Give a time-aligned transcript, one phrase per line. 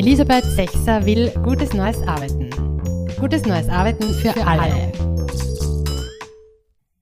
[0.00, 2.48] Elisabeth Sechser will gutes neues Arbeiten.
[3.20, 4.62] Gutes neues Arbeiten für, für alle.
[4.62, 4.92] alle.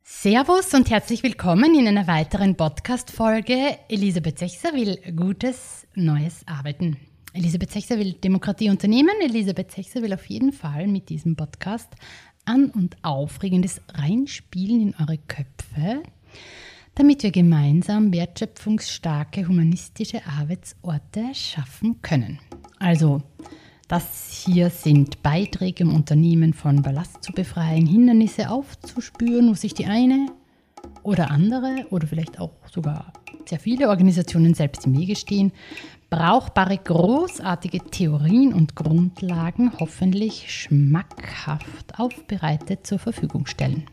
[0.02, 3.78] Servus und herzlich willkommen in einer weiteren Podcast-Folge.
[3.88, 6.96] Elisabeth Sechser will gutes neues Arbeiten.
[7.34, 9.14] Elisabeth Sechser will Demokratie unternehmen.
[9.22, 11.90] Elisabeth Sechser will auf jeden Fall mit diesem Podcast
[12.46, 16.02] an und aufregendes reinspielen in eure Köpfe,
[16.96, 22.40] damit wir gemeinsam wertschöpfungsstarke humanistische Arbeitsorte schaffen können.
[22.78, 23.22] Also,
[23.88, 29.86] das hier sind Beiträge, um Unternehmen von Ballast zu befreien, Hindernisse aufzuspüren, wo sich die
[29.86, 30.26] eine
[31.02, 33.12] oder andere oder vielleicht auch sogar
[33.46, 35.52] sehr viele Organisationen selbst im Wege stehen,
[36.10, 43.84] brauchbare, großartige Theorien und Grundlagen hoffentlich schmackhaft aufbereitet zur Verfügung stellen.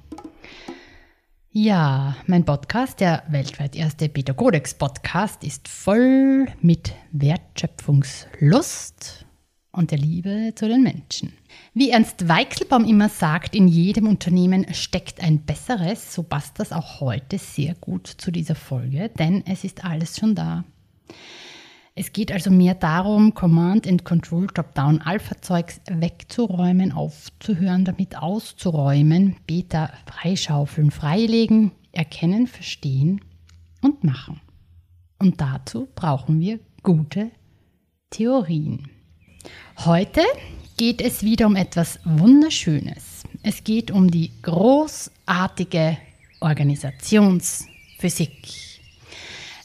[1.57, 9.25] Ja, mein Podcast, der weltweit erste Peter Codex Podcast, ist voll mit Wertschöpfungslust
[9.71, 11.31] und der Liebe zu den Menschen.
[11.73, 16.99] Wie Ernst Weichselbaum immer sagt, in jedem Unternehmen steckt ein besseres, so passt das auch
[16.99, 20.65] heute sehr gut zu dieser Folge, denn es ist alles schon da.
[21.97, 29.93] Es geht also mehr darum, Command and Control Top-Down Alpha-Zeugs wegzuräumen, aufzuhören, damit auszuräumen, Beta
[30.05, 33.21] freischaufeln, freilegen, erkennen, verstehen
[33.81, 34.41] und machen.
[35.19, 37.31] Und dazu brauchen wir gute
[38.09, 38.89] Theorien.
[39.85, 40.19] Heute
[40.75, 43.23] geht es wieder um etwas Wunderschönes.
[43.41, 45.97] Es geht um die großartige
[46.41, 48.64] Organisationsphysik.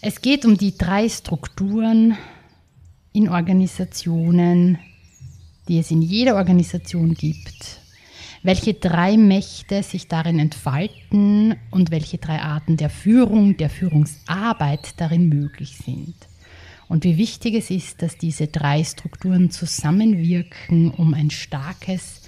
[0.02, 2.16] Es geht um die drei Strukturen
[3.12, 4.78] in Organisationen,
[5.68, 7.80] die es in jeder Organisation gibt.
[8.42, 15.28] Welche drei Mächte sich darin entfalten und welche drei Arten der Führung, der Führungsarbeit darin
[15.28, 16.14] möglich sind.
[16.88, 22.22] Und wie wichtig es ist, dass diese drei Strukturen zusammenwirken, um ein starkes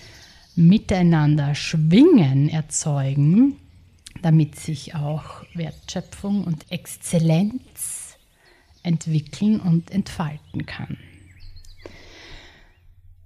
[0.54, 3.56] Miteinander schwingen erzeugen,
[4.22, 8.16] damit sich auch Wertschöpfung und Exzellenz
[8.82, 10.96] entwickeln und entfalten kann.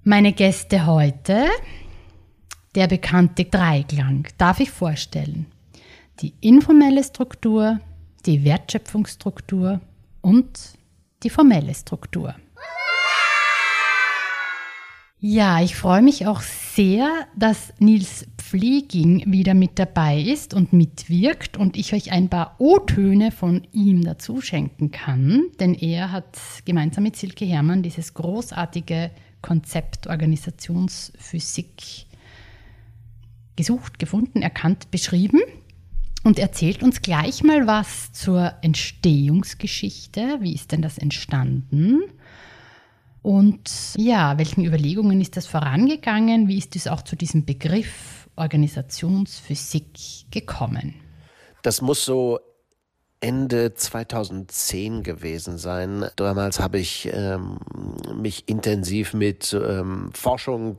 [0.05, 1.49] Meine Gäste heute,
[2.75, 5.47] der bekannte Dreiklang, darf ich vorstellen.
[6.21, 7.81] Die informelle Struktur,
[8.25, 9.81] die Wertschöpfungsstruktur
[10.21, 10.59] und
[11.23, 12.35] die formelle Struktur.
[15.19, 21.57] Ja, ich freue mich auch sehr, dass Nils Pfleging wieder mit dabei ist und mitwirkt
[21.57, 27.05] und ich euch ein paar O-Töne von ihm dazu schenken kann, denn er hat gemeinsam
[27.05, 29.11] mit Silke Hermann dieses großartige
[29.41, 32.07] Konzept Organisationsphysik
[33.57, 35.41] gesucht, gefunden, erkannt, beschrieben
[36.25, 40.41] und erzählt uns gleich mal was zur Entstehungsgeschichte.
[40.41, 42.03] Wie ist denn das entstanden?
[43.27, 46.47] Und ja, welchen Überlegungen ist das vorangegangen?
[46.47, 50.95] Wie ist es auch zu diesem Begriff Organisationsphysik gekommen?
[51.63, 52.39] Das muss so
[53.19, 56.07] Ende 2010 gewesen sein.
[56.15, 57.59] Damals habe ich ähm,
[58.15, 60.77] mich intensiv mit ähm, Forschung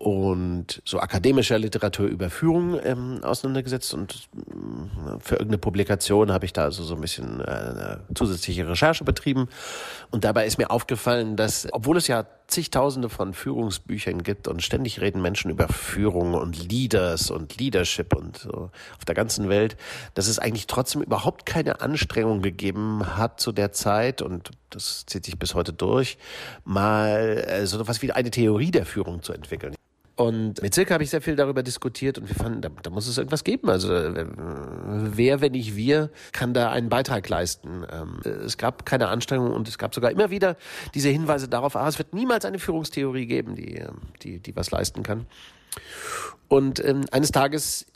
[0.00, 6.54] und so akademischer Literatur über Führung ähm, auseinandergesetzt und äh, für irgendeine Publikation habe ich
[6.54, 9.48] da also so ein bisschen äh, zusätzliche Recherche betrieben
[10.10, 15.02] und dabei ist mir aufgefallen, dass obwohl es ja zigtausende von Führungsbüchern gibt und ständig
[15.02, 19.76] reden Menschen über Führung und Leaders und Leadership und so auf der ganzen Welt,
[20.14, 25.26] dass es eigentlich trotzdem überhaupt keine Anstrengung gegeben hat zu der Zeit und das zieht
[25.26, 26.16] sich bis heute durch,
[26.64, 29.74] mal äh, so etwas wie eine Theorie der Führung zu entwickeln.
[30.20, 33.06] Und mit Silke habe ich sehr viel darüber diskutiert und wir fanden, da, da muss
[33.06, 33.70] es irgendwas geben.
[33.70, 37.86] Also äh, wer, wenn nicht wir, kann da einen Beitrag leisten.
[37.90, 40.58] Ähm, es gab keine Anstrengung und es gab sogar immer wieder
[40.92, 44.70] diese Hinweise darauf, ah, es wird niemals eine Führungstheorie geben, die, ähm, die, die was
[44.70, 45.24] leisten kann.
[46.48, 47.86] Und ähm, eines Tages,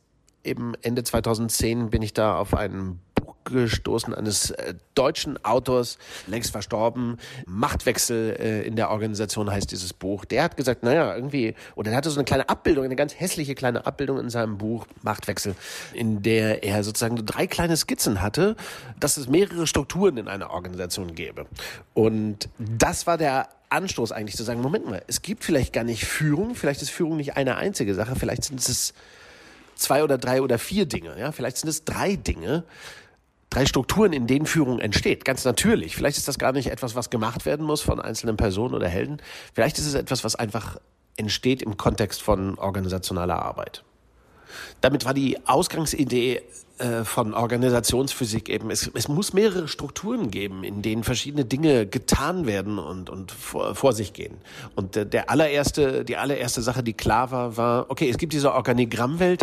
[0.45, 3.01] eben Ende 2010, bin ich da auf einen
[3.45, 7.19] gestoßen eines äh, deutschen Autors, längst verstorben.
[7.47, 10.25] Machtwechsel äh, in der Organisation heißt dieses Buch.
[10.25, 13.55] Der hat gesagt, naja, irgendwie, oder er hatte so eine kleine Abbildung, eine ganz hässliche
[13.55, 15.55] kleine Abbildung in seinem Buch Machtwechsel,
[15.93, 18.57] in der er sozusagen drei kleine Skizzen hatte,
[19.01, 21.47] dass es mehrere Strukturen in einer Organisation gäbe.
[21.93, 26.05] Und das war der Anstoß eigentlich zu sagen, Moment mal, es gibt vielleicht gar nicht
[26.05, 28.95] Führung, vielleicht ist Führung nicht eine einzige Sache, vielleicht sind es
[29.75, 32.65] zwei oder drei oder vier Dinge, ja, vielleicht sind es drei Dinge,
[33.55, 35.25] drei Strukturen, in denen Führung entsteht.
[35.25, 35.95] Ganz natürlich.
[35.97, 39.19] Vielleicht ist das gar nicht etwas, was gemacht werden muss von einzelnen Personen oder Helden.
[39.53, 40.79] Vielleicht ist es etwas, was einfach
[41.17, 43.85] entsteht im Kontext von organisationaler Arbeit.
[44.81, 46.43] Damit war die Ausgangsidee
[46.79, 48.71] äh, von Organisationsphysik eben.
[48.71, 53.75] Es, es, muss mehrere Strukturen geben, in denen verschiedene Dinge getan werden und, und vor,
[53.75, 54.37] vor sich gehen.
[54.75, 58.53] Und der, der allererste, die allererste Sache, die klar war, war, okay, es gibt diese
[58.53, 59.43] Organigrammwelt,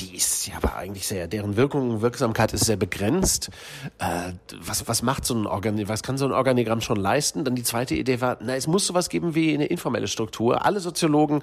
[0.00, 3.50] die ist ja aber eigentlich sehr, deren Wirkung, Wirksamkeit ist sehr begrenzt.
[3.98, 7.44] Äh, was, was macht so ein Organigramm, was kann so ein Organigramm schon leisten?
[7.44, 10.64] Dann die zweite Idee war, na, es muss sowas geben wie eine informelle Struktur.
[10.64, 11.42] Alle Soziologen,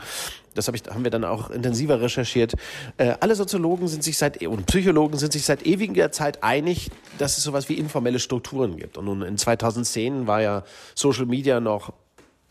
[0.54, 2.56] das hab ich, haben wir dann auch intensiver recherchiert,
[2.98, 7.38] äh, alle Soziologen sind sich seit, und Psychologen sind sich seit ewiger Zeit einig, dass
[7.38, 8.98] es sowas wie informelle Strukturen gibt.
[8.98, 10.64] Und nun in 2010 war ja
[10.94, 11.94] Social Media noch,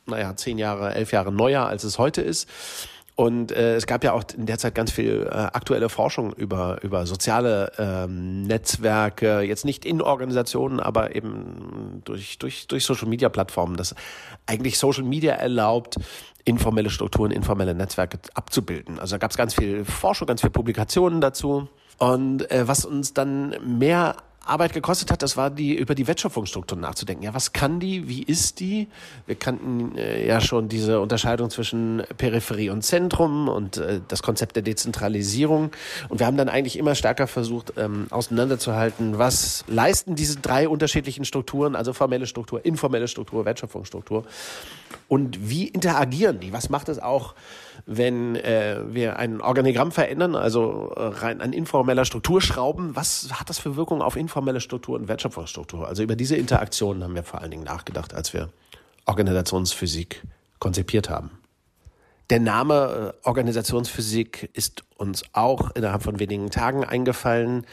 [0.06, 2.48] naja, zehn Jahre, elf Jahre neuer, als es heute ist.
[3.20, 6.82] Und äh, es gab ja auch in der Zeit ganz viel äh, aktuelle Forschung über,
[6.82, 13.94] über soziale ähm, Netzwerke, jetzt nicht in Organisationen, aber eben durch, durch, durch Social-Media-Plattformen, dass
[14.46, 15.96] eigentlich Social Media erlaubt,
[16.46, 18.98] informelle Strukturen, informelle Netzwerke abzubilden.
[18.98, 21.68] Also da gab es ganz viel Forschung, ganz viel Publikationen dazu.
[21.98, 26.78] Und äh, was uns dann mehr Arbeit gekostet hat, das war die über die Wertschöpfungsstruktur
[26.78, 27.22] nachzudenken.
[27.22, 28.08] Ja, was kann die?
[28.08, 28.88] Wie ist die?
[29.26, 34.56] Wir kannten äh, ja schon diese Unterscheidung zwischen Peripherie und Zentrum und äh, das Konzept
[34.56, 35.70] der Dezentralisierung.
[36.08, 41.24] Und wir haben dann eigentlich immer stärker versucht, ähm, auseinanderzuhalten, was leisten diese drei unterschiedlichen
[41.24, 44.24] Strukturen, also formelle Struktur, informelle Struktur, Wertschöpfungsstruktur
[45.08, 46.52] und wie interagieren die?
[46.52, 47.34] Was macht es auch?
[47.86, 53.50] Wenn äh, wir ein Organigramm verändern, also äh, rein an informeller Struktur schrauben, was hat
[53.50, 55.86] das für Wirkung auf informelle Struktur und Wertschöpfungsstruktur?
[55.86, 58.50] Also über diese Interaktionen haben wir vor allen Dingen nachgedacht, als wir
[59.06, 60.22] Organisationsphysik
[60.58, 61.30] konzipiert haben.
[62.30, 67.66] Der Name äh, Organisationsphysik ist uns auch innerhalb von wenigen Tagen eingefallen.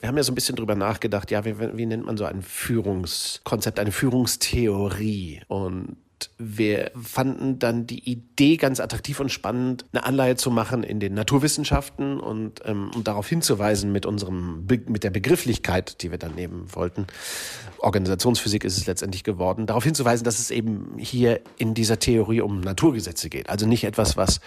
[0.00, 2.40] Wir haben ja so ein bisschen drüber nachgedacht, ja, wie, wie nennt man so ein
[2.40, 5.42] Führungskonzept, eine Führungstheorie?
[5.48, 5.96] Und
[6.38, 11.14] wir fanden dann die Idee ganz attraktiv und spannend, eine Anleihe zu machen in den
[11.14, 16.34] Naturwissenschaften und ähm, um darauf hinzuweisen mit unserem Be mit der Begrifflichkeit, die wir dann
[16.34, 17.06] nehmen wollten.
[17.78, 22.60] Organisationsphysik ist es letztendlich geworden, darauf hinzuweisen, dass es eben hier in dieser Theorie um
[22.60, 23.48] Naturgesetze geht.
[23.48, 24.40] Also nicht etwas, was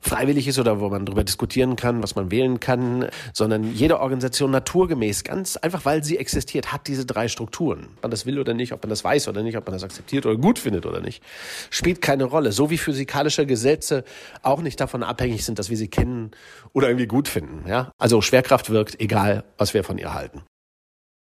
[0.00, 4.50] freiwillig ist oder wo man darüber diskutieren kann, was man wählen kann, sondern jede Organisation
[4.50, 7.88] naturgemäß, ganz einfach, weil sie existiert, hat diese drei Strukturen.
[7.96, 9.84] Ob man das will oder nicht, ob man das weiß oder nicht, ob man das
[9.84, 11.22] akzeptiert oder gut findet oder nicht,
[11.68, 12.52] spielt keine Rolle.
[12.52, 14.04] So wie physikalische Gesetze
[14.42, 16.30] auch nicht davon abhängig sind, dass wir sie kennen
[16.72, 17.68] oder irgendwie gut finden.
[17.68, 17.92] Ja?
[17.98, 20.42] Also Schwerkraft wirkt, egal was wir von ihr halten.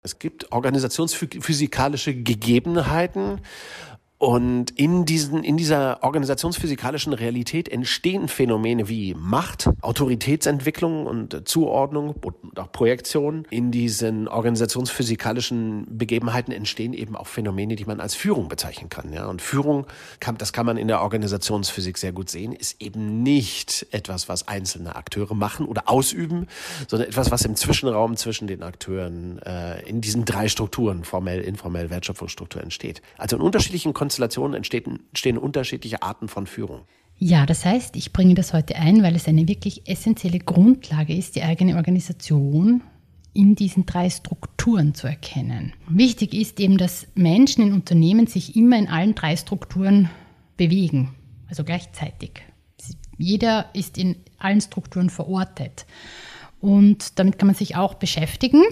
[0.05, 3.39] Es gibt organisationsphysikalische Gegebenheiten,
[4.23, 12.57] und in, diesen, in dieser organisationsphysikalischen Realität entstehen Phänomene wie Macht, Autoritätsentwicklung und Zuordnung und
[12.57, 13.45] auch Projektion.
[13.49, 19.11] In diesen organisationsphysikalischen Begebenheiten entstehen eben auch Phänomene, die man als Führung bezeichnen kann.
[19.11, 19.25] Ja?
[19.25, 19.87] Und Führung,
[20.21, 24.47] kann, das kann man in der Organisationsphysik sehr gut sehen, ist eben nicht etwas, was
[24.47, 26.47] einzelne Akteure machen oder ausüben,
[26.87, 31.89] sondern etwas, was im Zwischenraum zwischen den Akteuren äh, in diesen drei Strukturen, formell, informell,
[31.89, 33.01] Wertschöpfungsstruktur entsteht.
[33.17, 36.81] Also in unterschiedlichen Konzepten Konstellationen entstehen, entstehen unterschiedliche Arten von Führung.
[37.17, 41.35] Ja, das heißt, ich bringe das heute ein, weil es eine wirklich essentielle Grundlage ist,
[41.35, 42.83] die eigene Organisation
[43.33, 45.73] in diesen drei Strukturen zu erkennen.
[45.87, 50.09] Wichtig ist eben, dass Menschen in Unternehmen sich immer in allen drei Strukturen
[50.57, 51.15] bewegen,
[51.47, 52.43] also gleichzeitig.
[53.17, 55.87] Jeder ist in allen Strukturen verortet.
[56.59, 58.63] Und damit kann man sich auch beschäftigen.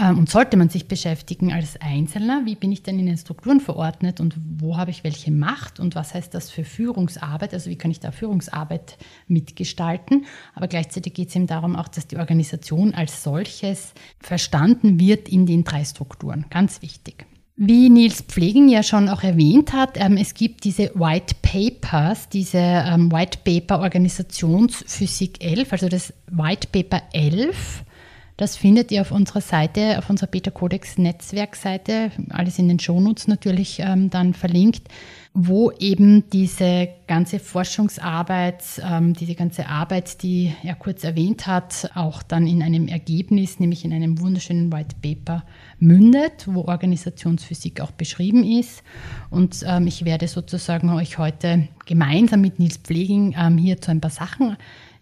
[0.00, 3.60] Ähm, und sollte man sich beschäftigen als Einzelner, wie bin ich denn in den Strukturen
[3.60, 7.76] verordnet und wo habe ich welche Macht und was heißt das für Führungsarbeit, also wie
[7.76, 10.26] kann ich da Führungsarbeit mitgestalten.
[10.54, 15.46] Aber gleichzeitig geht es eben darum auch, dass die Organisation als solches verstanden wird in
[15.46, 16.46] den drei Strukturen.
[16.50, 17.26] Ganz wichtig.
[17.58, 22.58] Wie Nils Pfleging ja schon auch erwähnt hat, ähm, es gibt diese White Papers, diese
[22.58, 27.84] ähm, White Paper Organisationsphysik 11, also das White Paper 11
[28.36, 33.28] das findet ihr auf unserer Seite, auf unserer Beta Codex Netzwerkseite, alles in den Shownotes
[33.28, 34.88] natürlich ähm, dann verlinkt,
[35.32, 42.22] wo eben diese ganze Forschungsarbeit, ähm, diese ganze Arbeit, die er kurz erwähnt hat, auch
[42.22, 45.44] dann in einem Ergebnis, nämlich in einem wunderschönen White Paper
[45.78, 48.82] mündet, wo Organisationsphysik auch beschrieben ist.
[49.30, 54.00] Und ähm, ich werde sozusagen euch heute gemeinsam mit Nils Pfleging ähm, hier zu ein
[54.00, 54.56] paar Sachen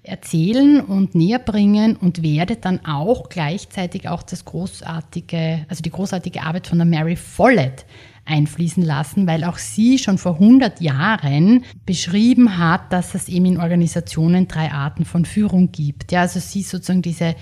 [0.04, 6.42] erzählen und näher bringen und werde dann auch gleichzeitig auch das großartige, also die großartige
[6.42, 7.86] Arbeit von der Mary Follett
[8.26, 13.60] einfließen lassen, weil auch sie schon vor 100 Jahren beschrieben hat, dass es eben in
[13.60, 16.12] Organisationen drei Arten von Führung gibt.
[16.12, 17.34] Ja, also sie sozusagen diese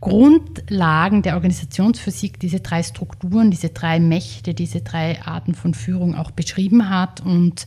[0.00, 6.30] Grundlagen der Organisationsphysik, diese drei Strukturen, diese drei Mächte, diese drei Arten von Führung auch
[6.30, 7.66] beschrieben hat und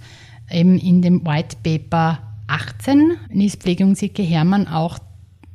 [0.51, 4.99] eben in dem White Paper 18 Nils Pflege und Silke Hermann auch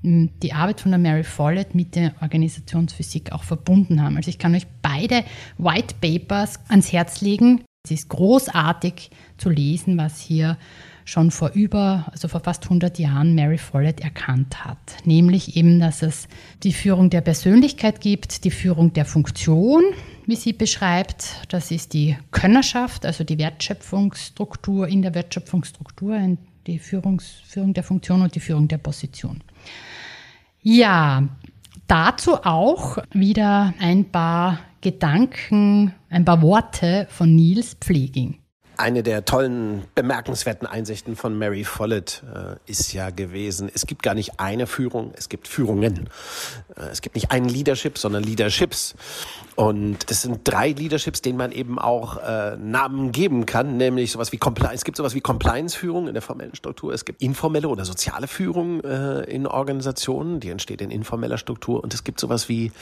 [0.03, 4.17] die Arbeit von der Mary Follett mit der Organisationsphysik auch verbunden haben.
[4.17, 5.25] Also ich kann euch beide
[5.59, 7.63] White Papers ans Herz legen.
[7.85, 10.57] Es ist großartig zu lesen, was hier
[11.05, 14.79] schon vor über, also vor fast 100 Jahren Mary Follett erkannt hat.
[15.05, 16.29] Nämlich eben, dass es
[16.63, 19.83] die Führung der Persönlichkeit gibt, die Führung der Funktion,
[20.27, 21.47] wie sie beschreibt.
[21.49, 26.17] Das ist die Könnerschaft, also die Wertschöpfungsstruktur in der Wertschöpfungsstruktur,
[26.67, 29.43] die Führungs, Führung der Funktion und die Führung der Position.
[30.63, 31.23] Ja,
[31.87, 38.39] dazu auch wieder ein paar Gedanken, ein paar Worte von Niels Pfleging.
[38.77, 44.15] Eine der tollen, bemerkenswerten Einsichten von Mary Follett äh, ist ja gewesen, es gibt gar
[44.15, 46.09] nicht eine Führung, es gibt Führungen.
[46.77, 48.95] Äh, es gibt nicht einen Leadership, sondern Leaderships.
[49.57, 54.33] Und das sind drei Leaderships, denen man eben auch äh, Namen geben kann, nämlich sowas
[54.33, 54.77] wie Compliance.
[54.77, 56.95] Es gibt sowas wie Compliance-Führung in der formellen Struktur.
[56.95, 61.83] Es gibt informelle oder soziale Führung äh, in Organisationen, die entsteht in informeller Struktur.
[61.83, 62.73] Und es gibt sowas wie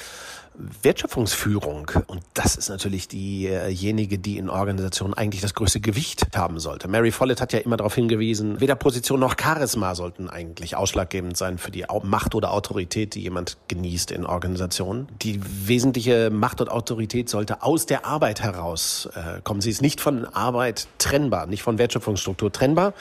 [0.82, 1.90] Wertschöpfungsführung.
[2.06, 6.88] Und das ist natürlich diejenige, die in Organisationen eigentlich das größte Gewicht haben sollte.
[6.88, 11.58] Mary Follett hat ja immer darauf hingewiesen, weder Position noch Charisma sollten eigentlich ausschlaggebend sein
[11.58, 15.08] für die Macht oder Autorität, die jemand genießt in Organisationen.
[15.22, 19.60] Die wesentliche Macht und Autorität sollte aus der Arbeit heraus äh, kommen.
[19.60, 22.94] Sie ist nicht von Arbeit trennbar, nicht von Wertschöpfungsstruktur trennbar.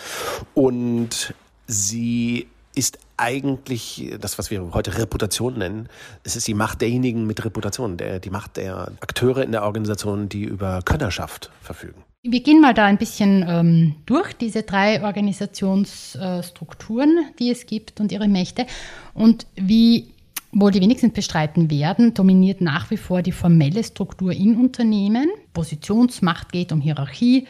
[0.53, 1.33] Und
[1.67, 5.87] sie ist eigentlich das, was wir heute Reputation nennen.
[6.23, 10.29] Es ist die Macht derjenigen mit Reputation, der, die Macht der Akteure in der Organisation,
[10.29, 12.03] die über Könnerschaft verfügen.
[12.23, 18.11] Wir gehen mal da ein bisschen ähm, durch diese drei Organisationsstrukturen, die es gibt und
[18.11, 18.65] ihre Mächte.
[19.13, 20.07] Und wie
[20.51, 25.29] wohl die wenigsten bestreiten werden, dominiert nach wie vor die formelle Struktur in Unternehmen.
[25.53, 27.47] Positionsmacht geht um Hierarchie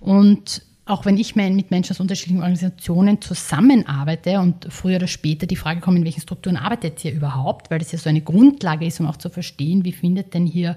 [0.00, 5.56] und auch wenn ich mit Menschen aus unterschiedlichen Organisationen zusammenarbeite und früher oder später die
[5.56, 8.98] Frage kommt, in welchen Strukturen arbeitet ihr überhaupt, weil das ja so eine Grundlage ist,
[8.98, 10.76] um auch zu verstehen, wie findet denn hier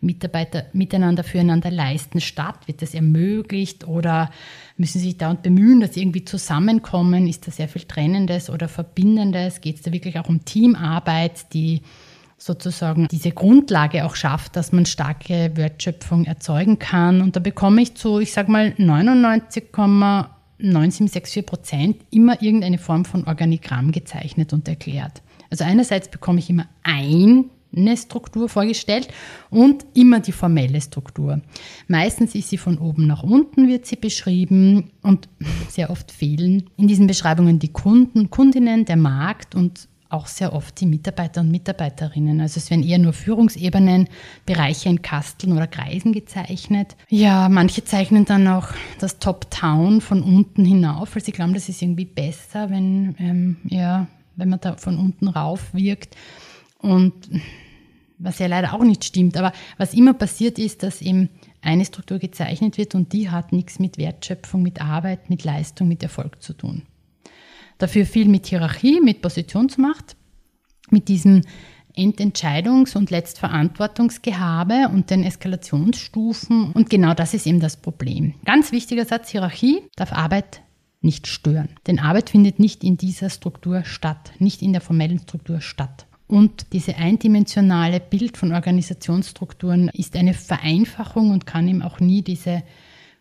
[0.00, 2.66] Mitarbeiter miteinander füreinander leisten statt?
[2.66, 4.30] Wird das ermöglicht oder
[4.76, 7.26] müssen Sie sich dauernd bemühen, dass Sie irgendwie zusammenkommen?
[7.26, 9.60] Ist da sehr viel Trennendes oder Verbindendes?
[9.60, 11.82] Geht es da wirklich auch um Teamarbeit, die
[12.38, 17.20] sozusagen diese Grundlage auch schafft, dass man starke Wertschöpfung erzeugen kann.
[17.20, 23.92] Und da bekomme ich zu, ich sage mal, 99,9764 Prozent immer irgendeine Form von Organigramm
[23.92, 25.20] gezeichnet und erklärt.
[25.50, 29.08] Also einerseits bekomme ich immer eine Struktur vorgestellt
[29.50, 31.40] und immer die formelle Struktur.
[31.88, 35.28] Meistens ist sie von oben nach unten, wird sie beschrieben und
[35.68, 40.80] sehr oft fehlen in diesen Beschreibungen die Kunden, Kundinnen, der Markt und auch sehr oft
[40.80, 42.40] die Mitarbeiter und Mitarbeiterinnen.
[42.40, 44.08] Also es werden eher nur Führungsebenen,
[44.46, 46.96] Bereiche in Kasteln oder Kreisen gezeichnet.
[47.08, 51.82] Ja, manche zeichnen dann auch das Top-Town von unten hinauf, weil sie glauben, das ist
[51.82, 56.16] irgendwie besser, wenn, ähm, ja, wenn man da von unten rauf wirkt.
[56.78, 57.12] Und
[58.18, 59.36] was ja leider auch nicht stimmt.
[59.36, 61.28] Aber was immer passiert ist, dass eben
[61.60, 66.02] eine Struktur gezeichnet wird und die hat nichts mit Wertschöpfung, mit Arbeit, mit Leistung, mit
[66.02, 66.82] Erfolg zu tun.
[67.78, 70.16] Dafür viel mit Hierarchie, mit Positionsmacht,
[70.90, 71.42] mit diesem
[71.96, 76.72] Ententscheidungs- und Letztverantwortungsgehabe und den Eskalationsstufen.
[76.72, 78.34] Und genau das ist eben das Problem.
[78.44, 80.62] Ganz wichtiger Satz, Hierarchie darf Arbeit
[81.00, 81.70] nicht stören.
[81.86, 86.06] Denn Arbeit findet nicht in dieser Struktur statt, nicht in der formellen Struktur statt.
[86.26, 92.62] Und diese eindimensionale Bild von Organisationsstrukturen ist eine Vereinfachung und kann ihm auch nie diese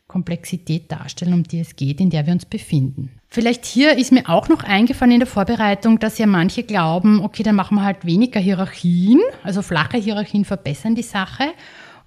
[0.08, 3.17] Komplexität darstellen, um die es geht, in der wir uns befinden.
[3.30, 7.44] Vielleicht hier ist mir auch noch eingefallen in der Vorbereitung, dass ja manche glauben, okay,
[7.44, 11.44] dann machen wir halt weniger Hierarchien, also flache Hierarchien verbessern die Sache,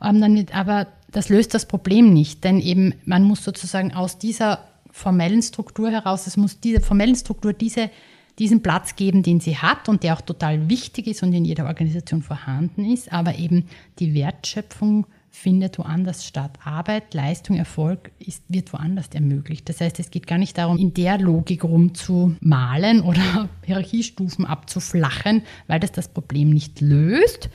[0.02, 5.42] ähm, aber das löst das Problem nicht, denn eben man muss sozusagen aus dieser formellen
[5.42, 7.90] Struktur heraus, es muss diese formellen Struktur diese,
[8.38, 11.66] diesen Platz geben, den sie hat und der auch total wichtig ist und in jeder
[11.66, 13.66] Organisation vorhanden ist, aber eben
[13.98, 16.58] die Wertschöpfung findet woanders statt.
[16.64, 19.68] Arbeit, Leistung, Erfolg ist, wird woanders ermöglicht.
[19.68, 25.80] Das heißt, es geht gar nicht darum, in der Logik rumzumalen oder Hierarchiestufen abzuflachen, weil
[25.80, 27.48] das das Problem nicht löst.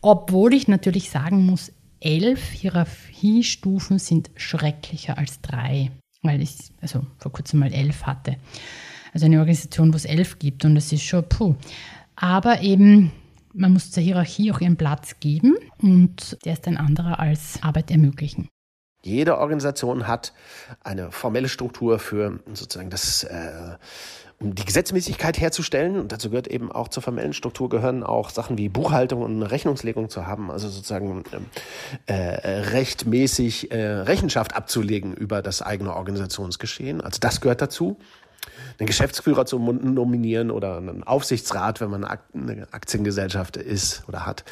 [0.00, 5.90] Obwohl ich natürlich sagen muss, elf Hierarchiestufen sind schrecklicher als drei,
[6.22, 8.36] weil ich also vor kurzem mal elf hatte.
[9.12, 11.56] Also eine Organisation, wo es elf gibt und das ist schon puh.
[12.14, 13.10] Aber eben
[13.52, 17.90] man muss zur Hierarchie auch ihren Platz geben und der ist ein anderer als Arbeit
[17.90, 18.48] ermöglichen.
[19.02, 20.32] Jede Organisation hat
[20.82, 23.76] eine formelle Struktur für sozusagen das, äh,
[24.40, 25.98] um die Gesetzmäßigkeit herzustellen.
[25.98, 30.08] Und dazu gehört eben auch zur formellen Struktur gehören auch Sachen wie Buchhaltung und Rechnungslegung
[30.08, 31.22] zu haben, also sozusagen
[32.06, 37.00] äh, rechtmäßig äh, Rechenschaft abzulegen über das eigene Organisationsgeschehen.
[37.00, 37.98] Also das gehört dazu.
[38.78, 44.44] Einen Geschäftsführer zu nominieren oder einen Aufsichtsrat, wenn man eine Aktiengesellschaft ist oder hat.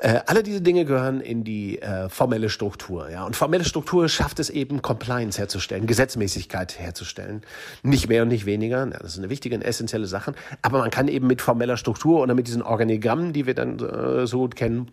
[0.00, 3.10] Äh, alle diese Dinge gehören in die äh, formelle Struktur.
[3.10, 3.24] Ja?
[3.24, 7.42] Und formelle Struktur schafft es eben, Compliance herzustellen, Gesetzmäßigkeit herzustellen.
[7.82, 8.78] Nicht mehr und nicht weniger.
[8.86, 10.34] Ja, das ist eine wichtige und essentielle Sache.
[10.62, 14.26] Aber man kann eben mit formeller Struktur oder mit diesen Organigrammen, die wir dann äh,
[14.28, 14.88] so gut kennen,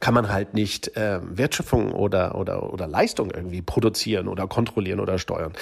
[0.00, 5.18] kann man halt nicht äh, Wertschöpfung oder, oder, oder Leistung irgendwie produzieren oder kontrollieren oder
[5.18, 5.52] steuern.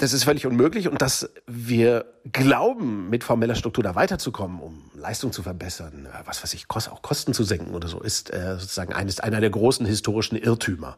[0.00, 5.30] Das ist völlig unmöglich und dass wir glauben, mit formeller Struktur da weiterzukommen, um Leistung
[5.30, 8.94] zu verbessern, äh, was weiß ich, auch Kosten zu senken oder so, ist äh, sozusagen
[8.94, 10.96] eines, einer der großen historischen Irrtümer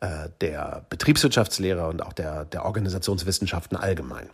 [0.00, 4.28] äh, der Betriebswirtschaftslehre und auch der, der Organisationswissenschaften allgemein.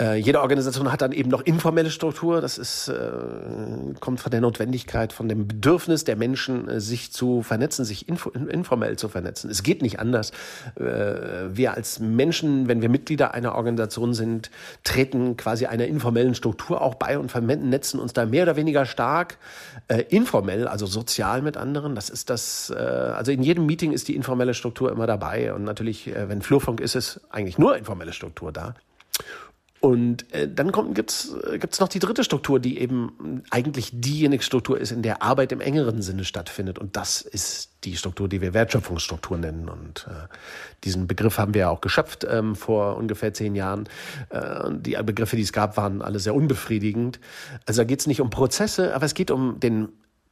[0.00, 2.40] Äh, jede Organisation hat dann eben noch informelle Struktur.
[2.40, 2.94] Das ist, äh,
[4.00, 8.30] kommt von der Notwendigkeit, von dem Bedürfnis der Menschen, äh, sich zu vernetzen, sich info,
[8.30, 9.50] informell zu vernetzen.
[9.50, 10.30] Es geht nicht anders.
[10.76, 10.82] Äh,
[11.52, 14.50] wir als Menschen, wenn wir Mitglieder einer Organisation sind,
[14.82, 19.38] treten quasi einer informellen Struktur auch bei und vernetzen uns da mehr oder weniger stark
[19.88, 21.94] äh, informell, also sozial mit anderen.
[21.94, 25.52] Das ist das, also in jedem Meeting ist die informelle Struktur immer dabei.
[25.52, 28.74] Und natürlich, wenn Flurfunk ist, ist eigentlich nur informelle Struktur da.
[29.82, 34.80] Und äh, dann kommt, gibt's äh, noch die dritte Struktur, die eben eigentlich diejenige Struktur
[34.80, 36.78] ist, in der Arbeit im engeren Sinne stattfindet.
[36.78, 39.68] Und das ist die Struktur, die wir Wertschöpfungsstruktur nennen.
[39.68, 40.28] Und äh,
[40.84, 43.88] diesen Begriff haben wir ja auch geschöpft ähm, vor ungefähr zehn Jahren.
[44.28, 47.18] Äh, die Begriffe, die es gab, waren alle sehr unbefriedigend.
[47.66, 49.88] Also da geht es nicht um Prozesse, aber es geht um den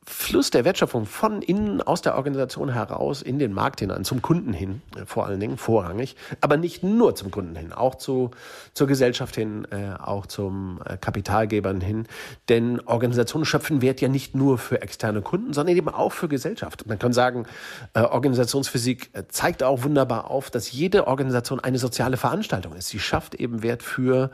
[0.07, 4.53] Fluss der Wertschöpfung von innen aus der Organisation heraus in den Markt hinein, zum Kunden
[4.55, 8.31] hin, äh, vor allen Dingen vorrangig, aber nicht nur zum Kunden hin, auch zu,
[8.73, 12.07] zur Gesellschaft hin, äh, auch zum äh, Kapitalgebern hin.
[12.49, 16.87] Denn Organisationen schöpfen Wert ja nicht nur für externe Kunden, sondern eben auch für Gesellschaft.
[16.87, 17.47] Man kann sagen,
[17.93, 22.89] äh, Organisationsphysik äh, zeigt auch wunderbar auf, dass jede Organisation eine soziale Veranstaltung ist.
[22.89, 24.31] Sie schafft eben Wert für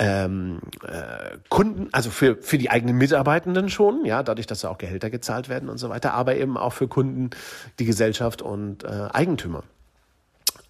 [0.00, 4.78] ähm, äh, Kunden, also für, für die eigenen Mitarbeitenden schon, ja, dadurch, dass sie auch
[4.78, 7.30] Gehälter Gehälter gezahlt werden und so weiter, aber eben auch für Kunden,
[7.78, 9.62] die Gesellschaft und äh, Eigentümer.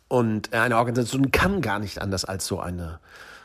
[0.09, 3.01] Und eine Organisation kann gar nicht anders als so eine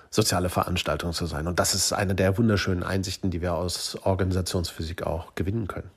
[0.09, 1.47] soziale Veranstaltung zu sein.
[1.47, 5.89] Und das ist eine der wunderschönen Einsichten, die wir aus Organisationsphysik auch gewinnen können.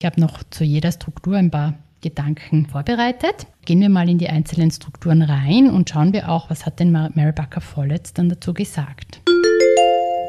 [0.00, 3.46] Ich habe noch zu jeder Struktur ein paar Gedanken vorbereitet.
[3.64, 6.90] Gehen wir mal in die einzelnen Strukturen rein und schauen wir auch, was hat denn
[6.90, 9.20] Mary Bucker Follett dann dazu gesagt.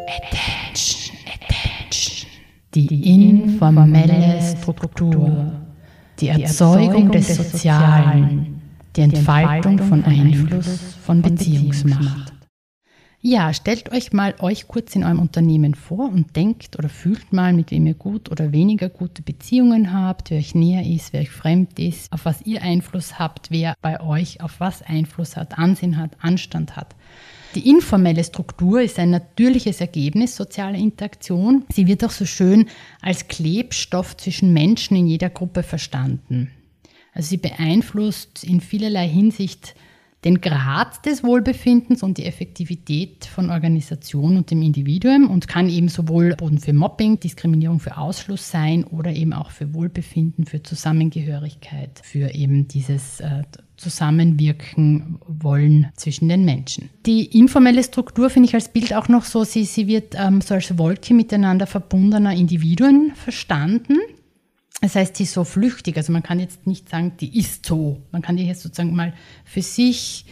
[0.08, 1.01] Attention
[2.74, 5.52] die informelle Struktur,
[6.20, 8.62] die Erzeugung des Sozialen,
[8.96, 12.34] die Entfaltung von Einfluss von Beziehungsmacht.
[13.24, 17.54] Ja, stellt euch mal euch kurz in eurem Unternehmen vor und denkt oder fühlt mal,
[17.54, 21.30] mit wem ihr gut oder weniger gute Beziehungen habt, wer euch näher ist, wer euch
[21.30, 25.98] fremd ist, auf was ihr Einfluss habt, wer bei euch auf was Einfluss hat, Ansehen
[25.98, 26.96] hat, Anstand hat.
[27.56, 31.66] Die informelle Struktur ist ein natürliches Ergebnis sozialer Interaktion.
[31.74, 32.68] Sie wird auch so schön
[33.02, 36.52] als Klebstoff zwischen Menschen in jeder Gruppe verstanden.
[37.14, 39.76] Also sie beeinflusst in vielerlei Hinsicht
[40.24, 45.90] den Grad des Wohlbefindens und die Effektivität von Organisation und dem Individuum und kann eben
[45.90, 52.02] sowohl Boden für Mobbing, Diskriminierung für Ausschluss sein oder eben auch für Wohlbefinden, für Zusammengehörigkeit,
[52.04, 53.42] für eben dieses äh,
[53.82, 56.90] Zusammenwirken wollen zwischen den Menschen.
[57.06, 60.54] Die informelle Struktur finde ich als Bild auch noch so, sie, sie wird ähm, so
[60.54, 63.98] als Wolke miteinander verbundener Individuen verstanden.
[64.82, 65.98] Das heißt, sie ist so flüchtig.
[65.98, 68.02] Also man kann jetzt nicht sagen, die ist so.
[68.12, 69.14] Man kann die jetzt sozusagen mal
[69.46, 70.26] für sich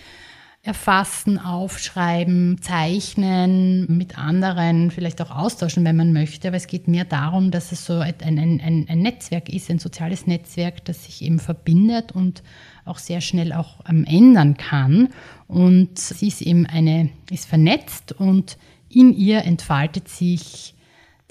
[0.61, 6.49] erfassen, aufschreiben, zeichnen, mit anderen vielleicht auch austauschen, wenn man möchte.
[6.49, 9.79] Aber es geht mehr darum, dass es so ein, ein, ein, ein Netzwerk ist, ein
[9.79, 12.43] soziales Netzwerk, das sich eben verbindet und
[12.85, 15.09] auch sehr schnell auch ähm, ändern kann.
[15.47, 18.57] Und sie ist eben eine, ist vernetzt und
[18.89, 20.75] in ihr entfaltet sich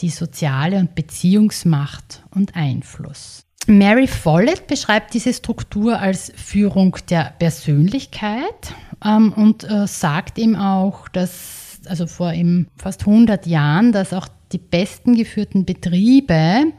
[0.01, 3.45] die soziale und Beziehungsmacht und Einfluss.
[3.67, 11.09] Mary Follett beschreibt diese Struktur als Führung der Persönlichkeit ähm, und äh, sagt ihm auch,
[11.09, 16.73] dass, also vor eben fast 100 Jahren, dass auch die besten geführten Betriebe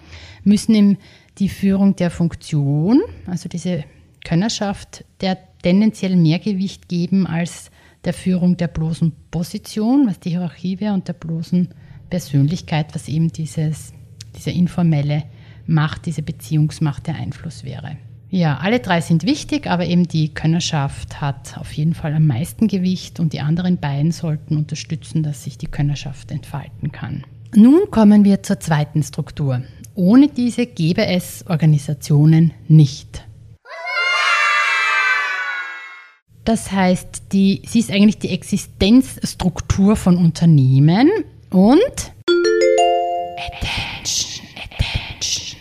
[0.43, 0.97] müssen ihm
[1.37, 3.83] die Führung der Funktion, also diese
[4.29, 7.71] Könnerschaft, der tendenziell mehr Gewicht geben als
[8.05, 11.69] der Führung der bloßen Position, was die Hierarchie wäre, und der bloßen
[12.11, 13.91] Persönlichkeit, was eben dieses,
[14.37, 15.23] diese informelle
[15.65, 17.97] Macht, diese Beziehungsmacht, der Einfluss wäre.
[18.29, 22.67] Ja, alle drei sind wichtig, aber eben die Könnerschaft hat auf jeden Fall am meisten
[22.67, 27.23] Gewicht und die anderen beiden sollten unterstützen, dass sich die Könnerschaft entfalten kann.
[27.55, 29.63] Nun kommen wir zur zweiten Struktur.
[29.95, 33.23] Ohne diese gäbe es Organisationen nicht.
[36.45, 41.09] Das heißt, die, sie ist eigentlich die Existenzstruktur von Unternehmen
[41.51, 42.11] und
[43.37, 45.59] Attention, Attention.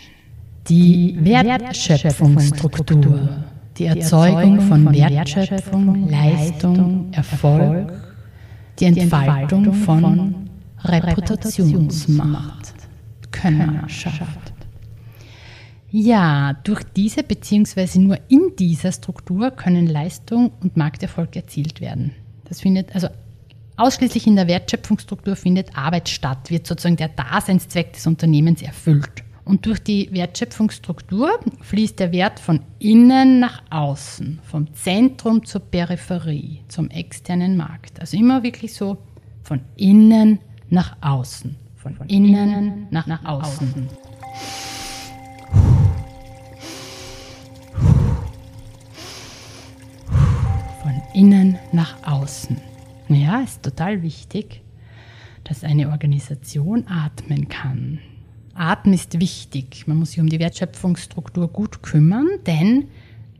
[0.67, 3.43] Die Wertschöpfungsstruktur,
[3.77, 7.93] die Erzeugung von Wertschöpfung, Leistung, Erfolg,
[8.79, 10.49] die Entfaltung von
[10.83, 12.73] Reputationsmacht,
[13.31, 14.48] Könnerschaft.
[15.91, 17.99] Ja, durch diese bzw.
[17.99, 22.13] nur in dieser Struktur können Leistung und Markterfolg erzielt werden.
[22.45, 23.07] Das findet also
[23.77, 29.23] ausschließlich in der Wertschöpfungsstruktur findet Arbeit statt, wird sozusagen der Daseinszweck des Unternehmens erfüllt.
[29.45, 36.59] Und durch die Wertschöpfungsstruktur fließt der Wert von innen nach außen, vom Zentrum zur Peripherie,
[36.67, 37.99] zum externen Markt.
[37.99, 38.97] Also immer wirklich so
[39.41, 40.37] von innen
[40.69, 43.89] nach außen, von, innen nach, nach außen.
[51.19, 52.55] Innen nach außen.
[53.09, 54.61] Ja, ist total wichtig,
[55.43, 57.99] dass eine Organisation atmen kann.
[58.53, 59.85] Atmen ist wichtig.
[59.85, 62.85] Man muss sich um die Wertschöpfungsstruktur gut kümmern, denn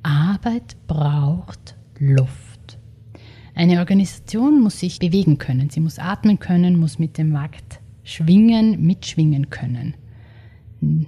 [0.04, 2.78] Arbeit braucht Luft.
[3.56, 5.70] Eine Organisation muss sich bewegen können.
[5.70, 9.94] Sie muss atmen können, muss mit dem Markt schwingen, mitschwingen können.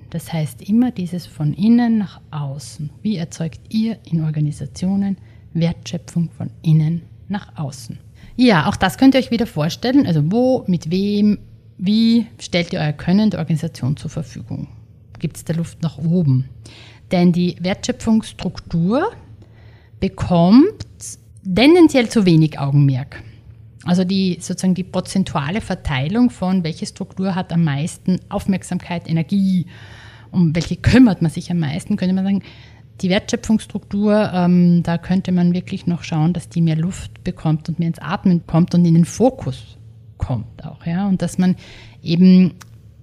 [0.10, 2.91] Das heißt immer dieses von innen nach außen.
[3.01, 5.17] Wie erzeugt ihr in Organisationen
[5.53, 7.97] Wertschöpfung von innen nach außen.
[8.35, 10.05] Ja, auch das könnt ihr euch wieder vorstellen.
[10.07, 11.39] Also wo, mit wem,
[11.77, 14.67] wie stellt ihr euer Können der Organisation zur Verfügung?
[15.19, 16.49] Gibt es da Luft nach oben?
[17.11, 19.11] Denn die Wertschöpfungsstruktur
[19.99, 20.85] bekommt
[21.43, 23.23] tendenziell zu wenig Augenmerk.
[23.83, 29.65] Also die sozusagen die prozentuale Verteilung von welche Struktur hat am meisten Aufmerksamkeit, Energie,
[30.31, 32.43] um welche kümmert man sich am meisten, könnte man sagen,
[32.99, 37.80] die Wertschöpfungsstruktur, ähm, da könnte man wirklich noch schauen, dass die mehr Luft bekommt und
[37.80, 39.77] mehr ins Atmen kommt und in den Fokus
[40.17, 40.86] kommt auch.
[40.86, 41.08] Ja?
[41.08, 41.56] Und dass man
[42.04, 42.54] eben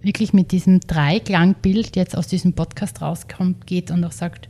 [0.00, 4.48] wirklich mit diesem Dreiklangbild jetzt aus diesem Podcast rauskommt, geht und auch sagt,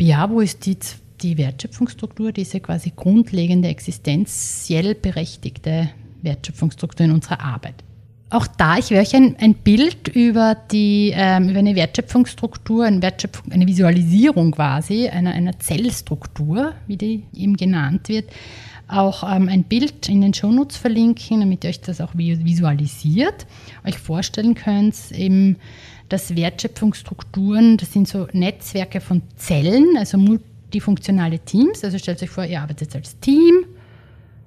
[0.00, 0.78] ja, wo ist die,
[1.20, 5.90] die Wertschöpfungsstruktur, diese quasi grundlegende, existenziell berechtigte
[6.22, 7.84] Wertschöpfungsstruktur in unserer Arbeit?
[8.32, 13.02] Auch da, ich werde euch ein, ein Bild über, die, ähm, über eine Wertschöpfungsstruktur, eine,
[13.02, 18.30] Wertschöpfung, eine Visualisierung quasi, einer, einer Zellstruktur, wie die eben genannt wird,
[18.86, 23.46] auch ähm, ein Bild in den Shownotes verlinken, damit ihr euch das auch visualisiert,
[23.84, 25.56] euch vorstellen könnt, eben,
[26.08, 31.82] dass Wertschöpfungsstrukturen, das sind so Netzwerke von Zellen, also multifunktionale Teams.
[31.82, 33.64] Also stellt euch vor, ihr arbeitet als Team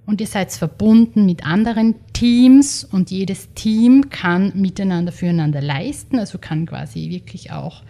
[0.05, 6.37] und ihr seid verbunden mit anderen Teams und jedes Team kann miteinander füreinander leisten, also
[6.37, 7.83] kann quasi wirklich auch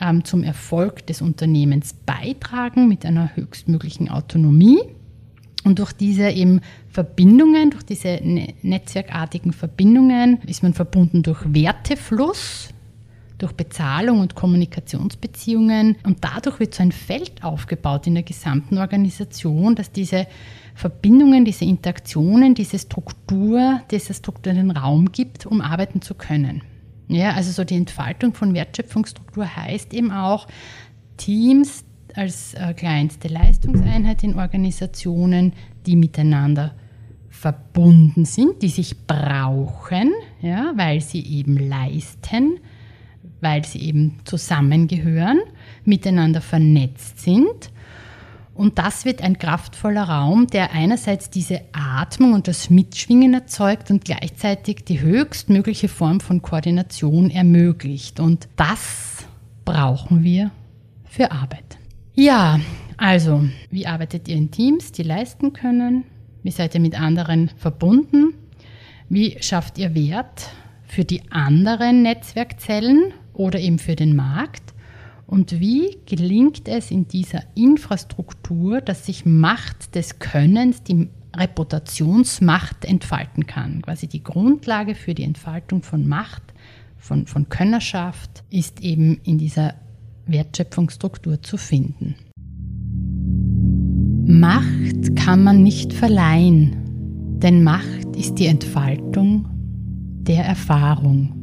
[0.00, 4.80] ähm, zum Erfolg des Unternehmens beitragen mit einer höchstmöglichen Autonomie.
[5.64, 12.68] Und durch diese eben Verbindungen, durch diese ne netzwerkartigen Verbindungen ist man verbunden durch Wertefluss,
[13.38, 15.96] durch Bezahlung und Kommunikationsbeziehungen.
[16.04, 20.26] Und dadurch wird so ein Feld aufgebaut in der gesamten Organisation, dass diese
[20.74, 26.62] Verbindungen, diese Interaktionen, diese Struktur, dieser strukturellen Raum gibt, um arbeiten zu können.
[27.08, 30.48] Ja, also so die Entfaltung von Wertschöpfungsstruktur heißt eben auch,
[31.16, 35.52] Teams als äh, kleinste Leistungseinheit in Organisationen,
[35.86, 36.74] die miteinander
[37.28, 42.58] verbunden sind, die sich brauchen, ja, weil sie eben leisten,
[43.40, 45.40] weil sie eben zusammengehören,
[45.84, 47.70] miteinander vernetzt sind
[48.56, 54.04] und das wird ein kraftvoller Raum, der einerseits diese Atmung und das Mitschwingen erzeugt und
[54.04, 58.18] gleichzeitig die höchstmögliche Form von Koordination ermöglicht.
[58.18, 59.26] Und das
[59.66, 60.50] brauchen wir
[61.04, 61.76] für Arbeit.
[62.14, 62.58] Ja,
[62.96, 66.04] also, wie arbeitet ihr in Teams, die leisten können?
[66.42, 68.32] Wie seid ihr mit anderen verbunden?
[69.10, 70.48] Wie schafft ihr Wert
[70.86, 74.74] für die anderen Netzwerkzellen oder eben für den Markt?
[75.26, 83.46] Und wie gelingt es in dieser Infrastruktur, dass sich Macht des Könnens, die Reputationsmacht entfalten
[83.46, 83.82] kann?
[83.82, 86.42] Quasi die Grundlage für die Entfaltung von Macht,
[86.96, 89.74] von, von Könnerschaft ist eben in dieser
[90.26, 92.14] Wertschöpfungsstruktur zu finden.
[94.28, 99.48] Macht kann man nicht verleihen, denn Macht ist die Entfaltung
[100.22, 101.35] der Erfahrung.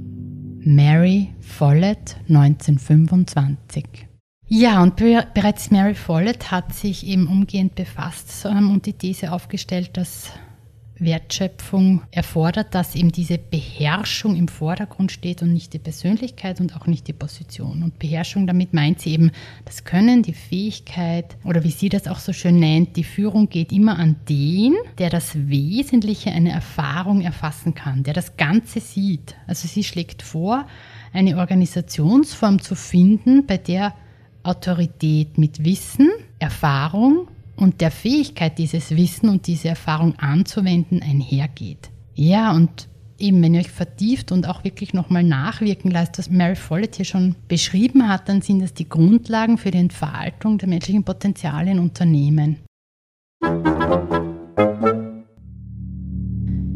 [0.65, 4.08] Mary Follett 1925.
[4.47, 8.32] Ja, und bereits Mary Follett hat sich eben umgehend befasst
[8.69, 10.32] und die These aufgestellt, dass
[11.04, 16.88] Wertschöpfung erfordert, dass eben diese Beherrschung im Vordergrund steht und nicht die Persönlichkeit und auch
[16.88, 17.84] nicht die Position.
[17.84, 19.32] Und Beherrschung, damit meint sie eben
[19.66, 23.72] das Können, die Fähigkeit oder wie sie das auch so schön nennt, die Führung geht
[23.72, 29.36] immer an den, der das Wesentliche einer Erfahrung erfassen kann, der das Ganze sieht.
[29.48, 30.68] Also sie schlägt vor,
[31.13, 33.94] eine Organisationsform zu finden, bei der
[34.44, 41.89] Autorität mit Wissen, Erfahrung und der Fähigkeit, dieses Wissen und diese Erfahrung anzuwenden, einhergeht.
[42.16, 42.88] Ja, und
[43.18, 47.06] eben, wenn ihr euch vertieft und auch wirklich nochmal nachwirken lasst, was Mary Follett hier
[47.06, 51.80] schon beschrieben hat, dann sind das die Grundlagen für die Entfaltung der menschlichen Potenziale in
[51.80, 52.58] Unternehmen.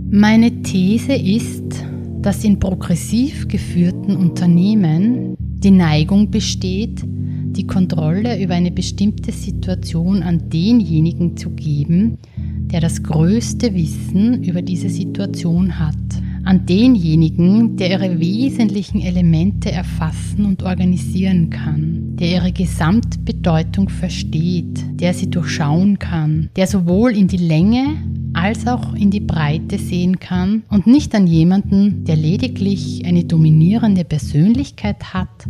[0.09, 1.85] Meine These ist,
[2.21, 7.03] dass in progressiv geführten Unternehmen die Neigung besteht,
[7.57, 12.19] die Kontrolle über eine bestimmte Situation an denjenigen zu geben,
[12.71, 15.95] der das größte Wissen über diese Situation hat.
[16.43, 25.13] An denjenigen, der ihre wesentlichen Elemente erfassen und organisieren kann, der ihre Gesamtbedeutung versteht, der
[25.13, 27.97] sie durchschauen kann, der sowohl in die Länge
[28.37, 34.05] als auch in die Breite sehen kann und nicht an jemanden, der lediglich eine dominierende
[34.05, 35.47] Persönlichkeit hat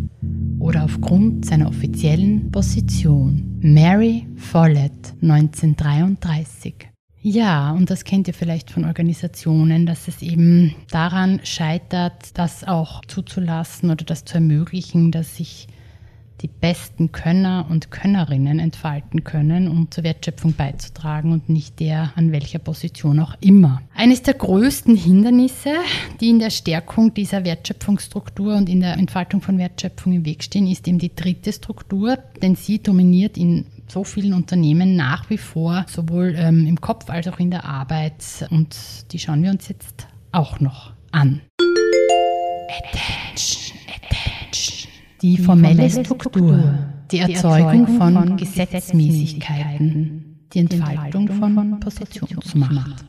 [0.60, 3.60] oder aufgrund seiner offiziellen Position.
[3.62, 6.76] Mary Follett, 1933.
[7.21, 13.04] Ja, und das kennt ihr vielleicht von Organisationen, dass es eben daran scheitert, das auch
[13.06, 15.67] zuzulassen oder das zu ermöglichen, dass sich
[16.41, 22.32] die besten Könner und Könnerinnen entfalten können, um zur Wertschöpfung beizutragen und nicht der an
[22.32, 23.82] welcher Position auch immer.
[23.95, 25.73] Eines der größten Hindernisse,
[26.21, 30.67] die in der Stärkung dieser Wertschöpfungsstruktur und in der Entfaltung von Wertschöpfung im Weg stehen,
[30.67, 35.86] ist eben die dritte Struktur, denn sie dominiert in so vielen Unternehmen nach wie vor,
[35.88, 38.23] sowohl ähm, im Kopf als auch in der Arbeit.
[38.52, 38.76] Und
[39.12, 41.41] die schauen wir uns jetzt auch noch an.
[42.69, 43.66] Attention
[45.21, 46.75] die formelle Struktur,
[47.12, 53.06] die Erzeugung von Gesetzmäßigkeiten, die Entfaltung von Positionsmacht.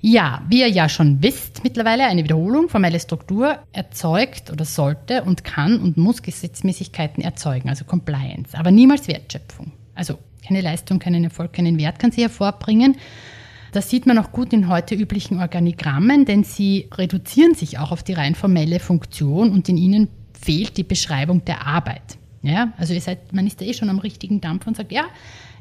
[0.00, 5.42] Ja, wie ihr ja schon wisst, mittlerweile eine Wiederholung, formelle Struktur erzeugt oder sollte und
[5.42, 9.72] kann und muss Gesetzmäßigkeiten erzeugen, also Compliance, aber niemals Wertschöpfung.
[9.94, 12.96] Also keine Leistung, keinen Erfolg, keinen Wert kann sie hervorbringen.
[13.72, 18.02] Das sieht man auch gut in heute üblichen Organigrammen, denn sie reduzieren sich auch auf
[18.02, 20.08] die rein formelle Funktion und in ihnen
[20.40, 22.18] fehlt die Beschreibung der Arbeit.
[22.42, 25.06] Ja, also ihr seid, man ist da eh schon am richtigen Dampf und sagt, ja,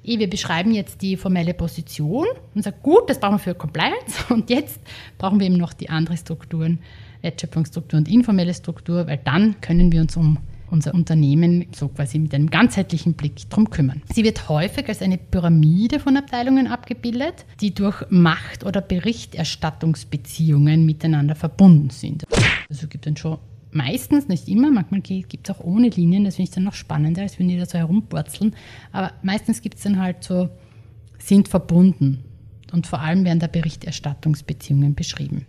[0.03, 4.23] eh, wir beschreiben jetzt die formelle Position und sagt, gut, das brauchen wir für Compliance
[4.29, 4.79] und jetzt
[5.17, 6.79] brauchen wir eben noch die anderen Strukturen,
[7.21, 10.37] Wertschöpfungsstruktur und informelle Struktur, weil dann können wir uns um
[10.69, 14.01] unser Unternehmen so quasi mit einem ganzheitlichen Blick drum kümmern.
[14.13, 21.35] Sie wird häufig als eine Pyramide von Abteilungen abgebildet, die durch Macht- oder Berichterstattungsbeziehungen miteinander
[21.35, 22.25] verbunden sind.
[22.69, 23.37] Also gibt es schon
[23.75, 27.21] meistens, nicht immer, manchmal gibt es auch ohne Linien, das finde ich dann noch spannender,
[27.21, 28.55] als wenn die da so herumpurzeln.
[28.91, 30.49] Aber meistens gibt es dann halt so,
[31.19, 32.23] sind verbunden.
[32.71, 35.45] Und vor allem werden da Berichterstattungsbeziehungen beschrieben.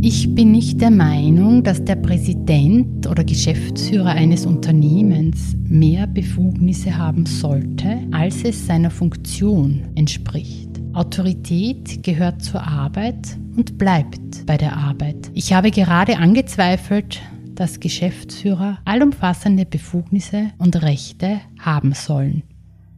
[0.00, 7.26] Ich bin nicht der Meinung, dass der Präsident oder Geschäftsführer eines Unternehmens mehr Befugnisse haben
[7.26, 10.67] sollte, als es seiner Funktion entspricht.
[10.94, 15.30] Autorität gehört zur Arbeit und bleibt bei der Arbeit.
[15.34, 17.20] Ich habe gerade angezweifelt,
[17.54, 22.42] dass Geschäftsführer allumfassende Befugnisse und Rechte haben sollen.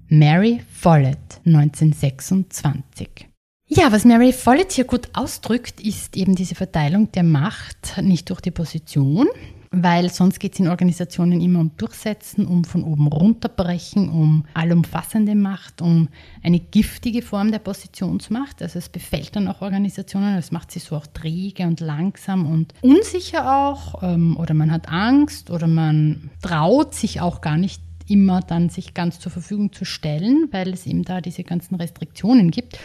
[0.08, 3.28] Mary Follett, 1926.
[3.66, 8.40] Ja, was Mary Follett hier gut ausdrückt, ist eben diese Verteilung der Macht nicht durch
[8.40, 9.28] die Position,
[9.72, 15.36] weil sonst geht es in Organisationen immer um Durchsetzen, um von oben runterbrechen, um allumfassende
[15.36, 16.08] Macht, um
[16.42, 18.62] eine giftige Form der Positionsmacht.
[18.62, 22.74] Also es befällt dann auch Organisationen, es macht sie so auch träge und langsam und
[22.80, 28.40] unsicher auch ähm, oder man hat Angst oder man traut sich auch gar nicht immer
[28.40, 32.76] dann sich ganz zur Verfügung zu stellen, weil es eben da diese ganzen Restriktionen gibt.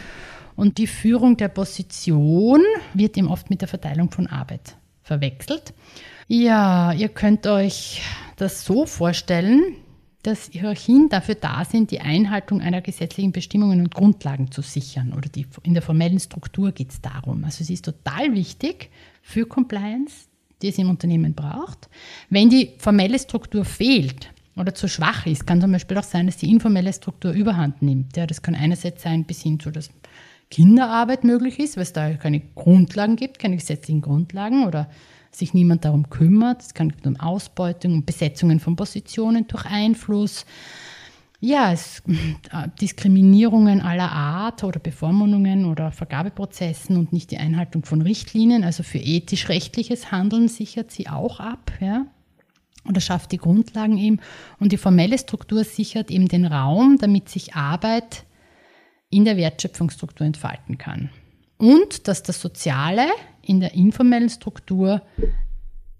[0.54, 2.62] Und die Führung der Position
[2.94, 5.74] wird eben oft mit der Verteilung von Arbeit verwechselt.
[6.28, 8.02] Ja, ihr könnt euch
[8.36, 9.76] das so vorstellen,
[10.24, 15.12] dass Hierarchien dafür da sind, die Einhaltung einer gesetzlichen Bestimmungen und Grundlagen zu sichern.
[15.12, 17.44] Oder die, in der formellen Struktur geht es darum.
[17.44, 18.90] Also sie ist total wichtig
[19.22, 20.26] für Compliance,
[20.62, 21.88] die es im Unternehmen braucht.
[22.28, 26.38] Wenn die formelle Struktur fehlt oder zu schwach ist, kann zum Beispiel auch sein, dass
[26.38, 28.16] die informelle Struktur überhand nimmt.
[28.16, 29.90] Ja, das kann einerseits sein bis hin zu, dass
[30.50, 34.88] Kinderarbeit möglich ist, weil es da keine Grundlagen gibt, keine gesetzlichen Grundlagen oder
[35.36, 36.62] sich niemand darum kümmert.
[36.62, 40.46] Es kann um Ausbeutung, um Besetzungen von Positionen durch Einfluss.
[41.40, 48.00] ja, es, äh, Diskriminierungen aller Art oder Bevormundungen oder Vergabeprozessen und nicht die Einhaltung von
[48.00, 51.72] Richtlinien, also für ethisch-rechtliches Handeln sichert sie auch ab.
[51.80, 52.06] Ja
[52.88, 54.20] oder schafft die Grundlagen eben.
[54.58, 58.24] Und die formelle Struktur sichert eben den Raum, damit sich Arbeit
[59.10, 61.10] in der Wertschöpfungsstruktur entfalten kann.
[61.58, 63.06] Und dass das Soziale
[63.46, 65.02] in der informellen Struktur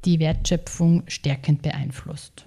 [0.04, 2.46] die Wertschöpfung stärkend beeinflusst.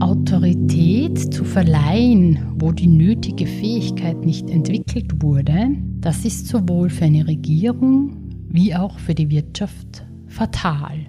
[0.00, 7.26] Autorität zu verleihen, wo die nötige Fähigkeit nicht entwickelt wurde, das ist sowohl für eine
[7.26, 8.16] Regierung
[8.48, 11.06] wie auch für die Wirtschaft fatal.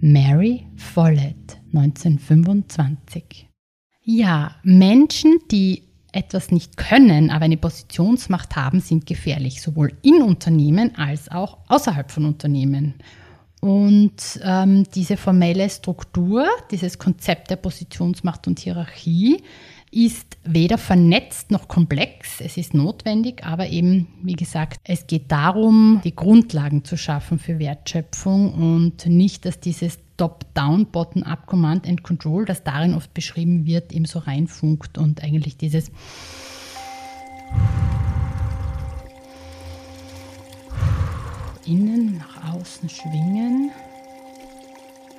[0.00, 3.48] Mary Follett, 1925.
[4.02, 5.82] Ja, Menschen, die
[6.14, 12.10] etwas nicht können, aber eine Positionsmacht haben, sind gefährlich, sowohl in Unternehmen als auch außerhalb
[12.10, 12.94] von Unternehmen.
[13.60, 19.42] Und ähm, diese formelle Struktur, dieses Konzept der Positionsmacht und Hierarchie,
[19.90, 22.40] ist weder vernetzt noch komplex.
[22.40, 27.58] Es ist notwendig, aber eben, wie gesagt, es geht darum, die Grundlagen zu schaffen für
[27.58, 33.92] Wertschöpfung und nicht, dass dieses Top-Down, Bottom-up, Command and Control, das darin oft beschrieben wird,
[33.92, 35.90] eben so reinfunkt und eigentlich dieses
[41.66, 43.70] innen nach außen schwingen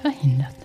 [0.01, 0.55] verhindert.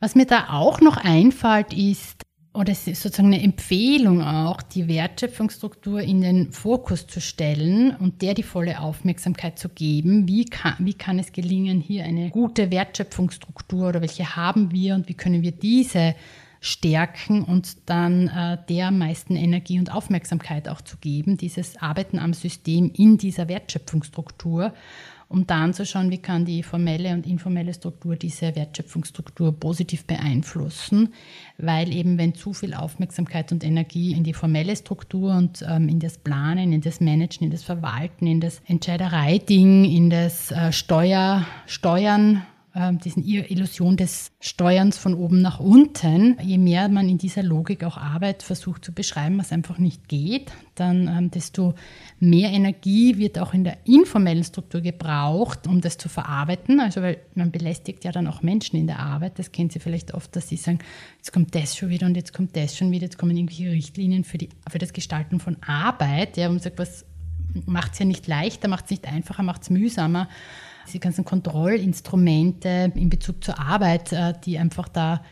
[0.00, 2.22] Was mir da auch noch einfällt, ist,
[2.58, 8.20] oder es ist sozusagen eine Empfehlung auch, die Wertschöpfungsstruktur in den Fokus zu stellen und
[8.20, 10.26] der die volle Aufmerksamkeit zu geben.
[10.26, 15.08] Wie kann, wie kann es gelingen, hier eine gute Wertschöpfungsstruktur oder welche haben wir und
[15.08, 16.16] wie können wir diese
[16.60, 22.34] stärken und dann äh, der meisten Energie und Aufmerksamkeit auch zu geben, dieses Arbeiten am
[22.34, 24.72] System in dieser Wertschöpfungsstruktur
[25.28, 31.12] um da anzuschauen, wie kann die formelle und informelle Struktur diese Wertschöpfungsstruktur positiv beeinflussen,
[31.58, 36.00] weil eben wenn zu viel Aufmerksamkeit und Energie in die formelle Struktur und ähm, in
[36.00, 41.46] das Planen, in das Managen, in das Verwalten, in das Entscheidereiding, in das äh, Steuer,
[41.66, 42.42] Steuern
[43.04, 47.96] diesen Illusion des Steuerns von oben nach unten, je mehr man in dieser Logik auch
[47.96, 51.74] Arbeit versucht zu beschreiben, was einfach nicht geht, dann ähm, desto
[52.20, 56.80] mehr Energie wird auch in der informellen Struktur gebraucht, um das zu verarbeiten.
[56.80, 59.38] Also weil man belästigt ja dann auch Menschen in der Arbeit.
[59.38, 60.78] Das kennen Sie vielleicht oft, dass sie sagen,
[61.16, 64.24] jetzt kommt das schon wieder und jetzt kommt das schon wieder, jetzt kommen irgendwelche Richtlinien
[64.24, 66.36] für, die, für das Gestalten von Arbeit.
[66.36, 67.04] Ja, und sagt, was
[67.66, 70.28] macht es ja nicht leichter, macht es nicht einfacher, macht es mühsamer
[70.88, 75.22] diese ganzen Kontrollinstrumente in Bezug zur Arbeit, äh, die einfach da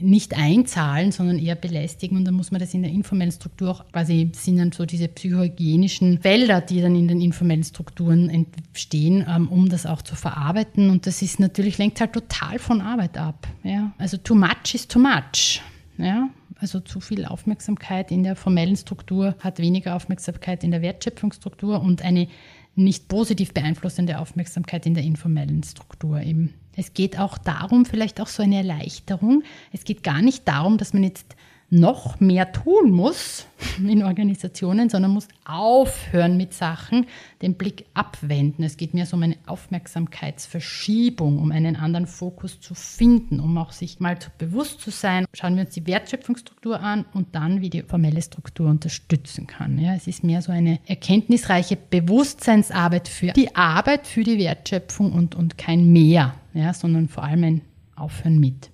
[0.00, 2.16] nicht einzahlen, sondern eher belästigen.
[2.16, 5.08] Und dann muss man das in der informellen Struktur auch quasi, sind dann so diese
[5.08, 10.90] psychohygienischen Felder, die dann in den informellen Strukturen entstehen, ähm, um das auch zu verarbeiten.
[10.90, 13.46] Und das ist natürlich, lenkt halt total von Arbeit ab.
[13.62, 13.92] Ja?
[13.98, 15.60] Also too much is too much.
[15.98, 16.28] Ja?
[16.58, 22.02] Also zu viel Aufmerksamkeit in der formellen Struktur hat weniger Aufmerksamkeit in der Wertschöpfungsstruktur und
[22.02, 22.28] eine
[22.74, 26.54] nicht positiv beeinflussende Aufmerksamkeit in der informellen Struktur eben.
[26.74, 29.42] Es geht auch darum, vielleicht auch so eine Erleichterung.
[29.72, 31.36] Es geht gar nicht darum, dass man jetzt
[31.72, 33.46] noch mehr tun muss
[33.78, 37.06] in Organisationen, sondern muss aufhören mit Sachen,
[37.40, 38.62] den Blick abwenden.
[38.62, 43.72] Es geht mehr so um eine Aufmerksamkeitsverschiebung, um einen anderen Fokus zu finden, um auch
[43.72, 45.24] sich mal bewusst zu sein.
[45.32, 49.78] Schauen wir uns die Wertschöpfungsstruktur an und dann, wie die formelle Struktur unterstützen kann.
[49.78, 55.34] Ja, es ist mehr so eine erkenntnisreiche Bewusstseinsarbeit für die Arbeit, für die Wertschöpfung und,
[55.34, 57.60] und kein Mehr, ja, sondern vor allem ein
[57.96, 58.71] Aufhören mit.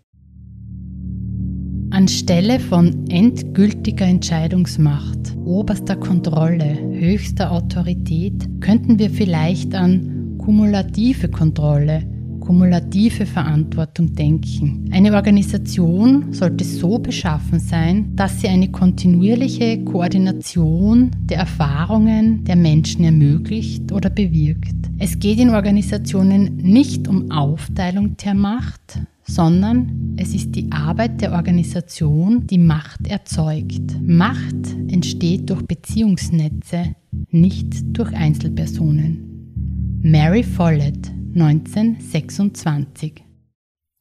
[1.91, 12.03] Anstelle von endgültiger Entscheidungsmacht, oberster Kontrolle, höchster Autorität könnten wir vielleicht an kumulative Kontrolle,
[12.49, 14.89] kumulative Verantwortung denken.
[14.91, 23.05] Eine Organisation sollte so beschaffen sein, dass sie eine kontinuierliche Koordination der Erfahrungen der Menschen
[23.05, 24.75] ermöglicht oder bewirkt.
[24.99, 31.33] Es geht in Organisationen nicht um Aufteilung der Macht, sondern es ist die Arbeit der
[31.33, 34.01] Organisation, die Macht erzeugt.
[34.01, 36.95] Macht entsteht durch Beziehungsnetze,
[37.31, 40.01] nicht durch Einzelpersonen.
[40.01, 43.25] Mary Follett, 1926.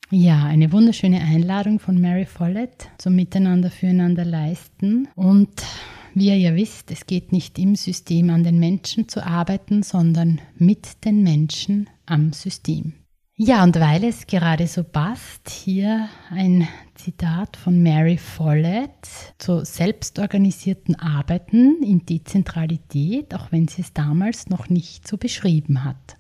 [0.09, 5.07] Ja, eine wunderschöne Einladung von Mary Follett zum Miteinander füreinander leisten.
[5.15, 5.63] Und
[6.13, 10.39] wie ihr ja wisst, es geht nicht im System an den Menschen zu arbeiten, sondern
[10.55, 12.93] mit den Menschen am System.
[13.35, 18.89] Ja, und weil es gerade so passt, hier ein Zitat von Mary Follett
[19.37, 26.17] zu selbstorganisierten Arbeiten in Dezentralität, auch wenn sie es damals noch nicht so beschrieben hat.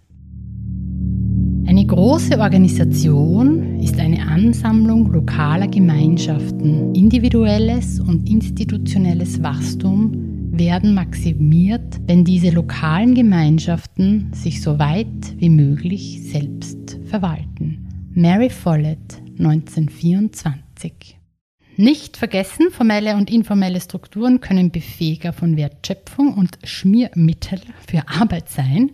[1.87, 6.93] Große Organisation ist eine Ansammlung lokaler Gemeinschaften.
[6.93, 15.07] Individuelles und institutionelles Wachstum werden maximiert, wenn diese lokalen Gemeinschaften sich so weit
[15.37, 17.87] wie möglich selbst verwalten.
[18.13, 21.17] Mary Follett 1924
[21.79, 28.91] nicht vergessen, formelle und informelle Strukturen können Befähiger von Wertschöpfung und Schmiermittel für Arbeit sein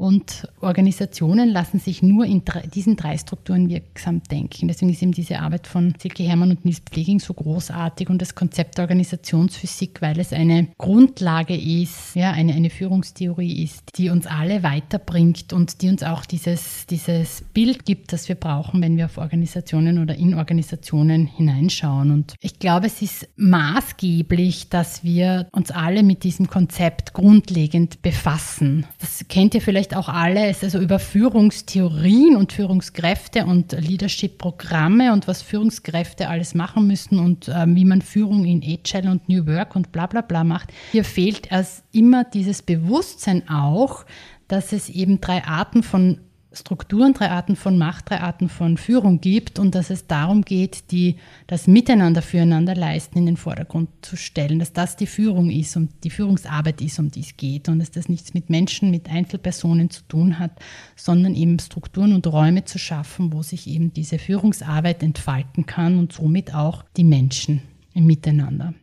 [0.00, 4.66] und Organisationen lassen sich nur in drei, diesen drei Strukturen wirksam denken.
[4.66, 8.34] Deswegen ist eben diese Arbeit von Silke Hermann und Nils Pfleging so großartig und das
[8.34, 14.26] Konzept der Organisationsphysik, weil es eine Grundlage ist, ja, eine, eine Führungstheorie ist, die uns
[14.26, 19.04] alle weiterbringt und die uns auch dieses, dieses Bild gibt, das wir brauchen, wenn wir
[19.04, 22.10] auf Organisationen oder in Organisationen hineinschauen.
[22.10, 28.86] Und ich glaube, es ist maßgeblich, dass wir uns alle mit diesem Konzept grundlegend befassen.
[28.98, 35.26] Das kennt ihr vielleicht vielleicht auch alles, also über Führungstheorien und Führungskräfte und Leadership-Programme und
[35.26, 39.74] was Führungskräfte alles machen müssen und äh, wie man Führung in Agile und New Work
[39.76, 40.70] und bla bla bla macht.
[40.92, 44.04] Hier fehlt erst immer dieses Bewusstsein auch,
[44.48, 46.20] dass es eben drei Arten von
[46.52, 50.90] Strukturen, drei Arten von Macht, drei Arten von Führung gibt und dass es darum geht,
[50.90, 55.76] die, das Miteinander füreinander leisten in den Vordergrund zu stellen, dass das die Führung ist
[55.76, 59.08] und die Führungsarbeit ist, um die es geht und dass das nichts mit Menschen, mit
[59.08, 60.52] Einzelpersonen zu tun hat,
[60.96, 66.12] sondern eben Strukturen und Räume zu schaffen, wo sich eben diese Führungsarbeit entfalten kann und
[66.12, 67.62] somit auch die Menschen
[67.94, 68.74] im Miteinander.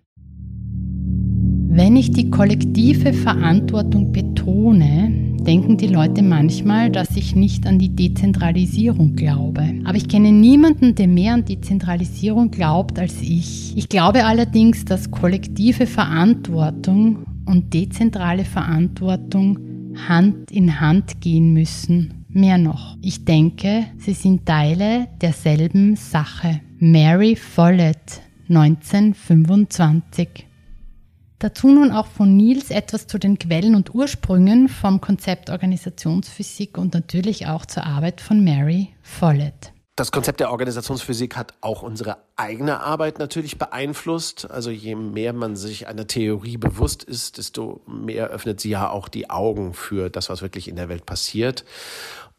[1.70, 5.12] Wenn ich die kollektive Verantwortung betone,
[5.42, 9.76] denken die Leute manchmal, dass ich nicht an die Dezentralisierung glaube.
[9.84, 13.76] Aber ich kenne niemanden, der mehr an Dezentralisierung glaubt als ich.
[13.78, 19.60] Ich glaube allerdings, dass kollektive Verantwortung und dezentrale Verantwortung
[20.08, 22.26] Hand in Hand gehen müssen.
[22.30, 26.62] Mehr noch, ich denke, sie sind Teile derselben Sache.
[26.80, 30.47] Mary Follett, 1925.
[31.40, 36.96] Dazu nun auch von Nils etwas zu den Quellen und Ursprüngen vom Konzept Organisationsphysik und
[36.96, 39.72] natürlich auch zur Arbeit von Mary Follett.
[39.96, 44.50] Das Konzept der Organisationsphysik hat auch unsere eigene Arbeit natürlich beeinflusst.
[44.50, 49.08] Also je mehr man sich einer Theorie bewusst ist, desto mehr öffnet sie ja auch
[49.08, 51.66] die Augen für das, was wirklich in der Welt passiert.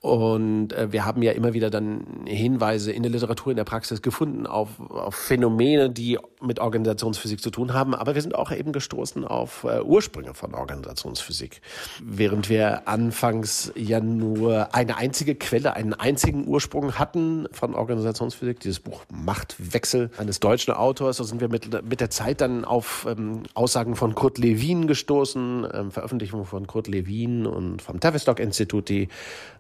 [0.01, 4.01] Und äh, wir haben ja immer wieder dann Hinweise in der Literatur, in der Praxis
[4.01, 7.97] gefunden auf, auf Phänomene, die mit Organisationsphysik zu tun haben.
[7.97, 11.63] Aber wir sind auch eben gestoßen auf äh, Ursprünge von Organisationsphysik.
[12.01, 18.79] Während wir anfangs ja nur eine einzige Quelle, einen einzigen Ursprung hatten von Organisationsphysik, dieses
[18.79, 23.43] Buch Machtwechsel eines deutschen Autors, so sind wir mit, mit der Zeit dann auf ähm,
[23.55, 29.09] Aussagen von Kurt Lewin gestoßen, ähm, Veröffentlichungen von Kurt Lewin und vom Tavistock-Institut, die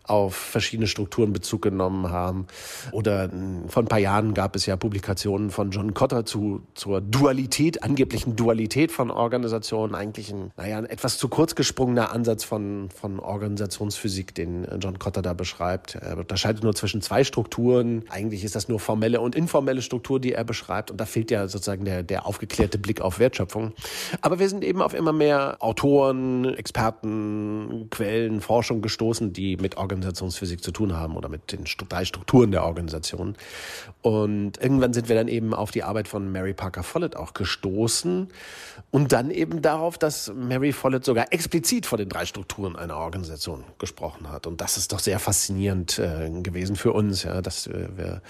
[0.09, 2.47] auf verschiedene Strukturen Bezug genommen haben.
[2.93, 3.31] Oder
[3.69, 8.37] vor ein paar Jahren gab es ja Publikationen von John Cotter zu, zur Dualität, angeblichen
[8.37, 9.95] Dualität von Organisationen.
[9.95, 15.23] Eigentlich ein, naja, ein etwas zu kurz gesprungener Ansatz von, von Organisationsphysik, den John Cotter
[15.23, 15.97] da beschreibt.
[15.97, 18.05] Er unterscheidet nur zwischen zwei Strukturen.
[18.09, 20.91] Eigentlich ist das nur formelle und informelle Struktur, die er beschreibt.
[20.91, 23.73] Und da fehlt ja sozusagen der, der aufgeklärte Blick auf Wertschöpfung.
[24.23, 29.98] Aber wir sind eben auf immer mehr Autoren, Experten, Quellen, Forschung gestoßen, die mit Organisationen
[29.99, 33.35] Organisationsphysik zu tun haben oder mit den drei Strukturen der Organisation.
[34.03, 38.29] Und irgendwann sind wir dann eben auf die Arbeit von Mary Parker Follett auch gestoßen
[38.91, 43.65] und dann eben darauf, dass Mary Follett sogar explizit von den drei Strukturen einer Organisation
[43.79, 44.47] gesprochen hat.
[44.47, 48.23] Und das ist doch sehr faszinierend äh, gewesen für uns, ja, dass wir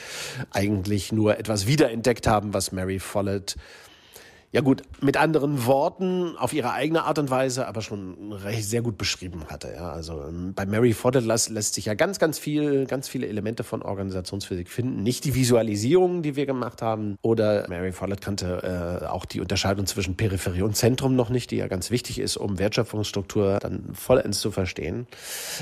[0.50, 3.56] eigentlich nur etwas wiederentdeckt haben, was Mary Follett
[4.50, 8.80] ja gut, mit anderen Worten, auf ihre eigene Art und Weise, aber schon recht sehr
[8.80, 9.74] gut beschrieben hatte.
[9.74, 9.90] Ja.
[9.92, 13.62] Also ähm, bei Mary Foddet lässt, lässt sich ja ganz, ganz viel, ganz viele Elemente
[13.62, 15.02] von Organisationsphysik finden.
[15.02, 17.18] Nicht die Visualisierung, die wir gemacht haben.
[17.20, 21.56] Oder Mary Follett kannte äh, auch die Unterscheidung zwischen Peripherie und Zentrum noch nicht, die
[21.56, 25.06] ja ganz wichtig ist, um Wertschöpfungsstruktur dann vollends zu verstehen.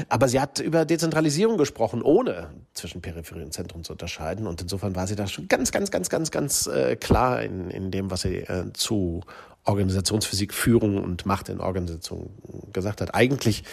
[0.09, 4.47] Aber sie hat über Dezentralisierung gesprochen, ohne zwischen Peripherie und Zentrum zu unterscheiden.
[4.47, 7.91] Und insofern war sie da schon ganz, ganz, ganz, ganz, ganz äh, klar in, in
[7.91, 9.23] dem, was sie äh, zu
[9.67, 12.31] Organisationsphysik, Führung und Macht in Organisationen
[12.73, 13.15] gesagt hat.
[13.15, 13.65] Eigentlich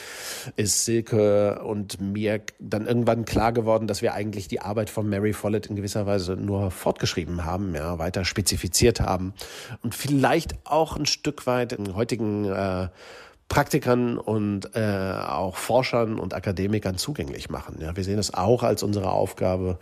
[0.56, 5.34] ist Silke und mir dann irgendwann klar geworden, dass wir eigentlich die Arbeit von Mary
[5.34, 9.34] Follett in gewisser Weise nur fortgeschrieben haben, ja, weiter spezifiziert haben
[9.84, 12.88] und vielleicht auch ein Stück weit in heutigen äh,
[13.48, 17.78] Praktikern und äh, auch Forschern und Akademikern zugänglich machen.
[17.82, 19.78] Ja, wir sehen es auch als unsere Aufgabe,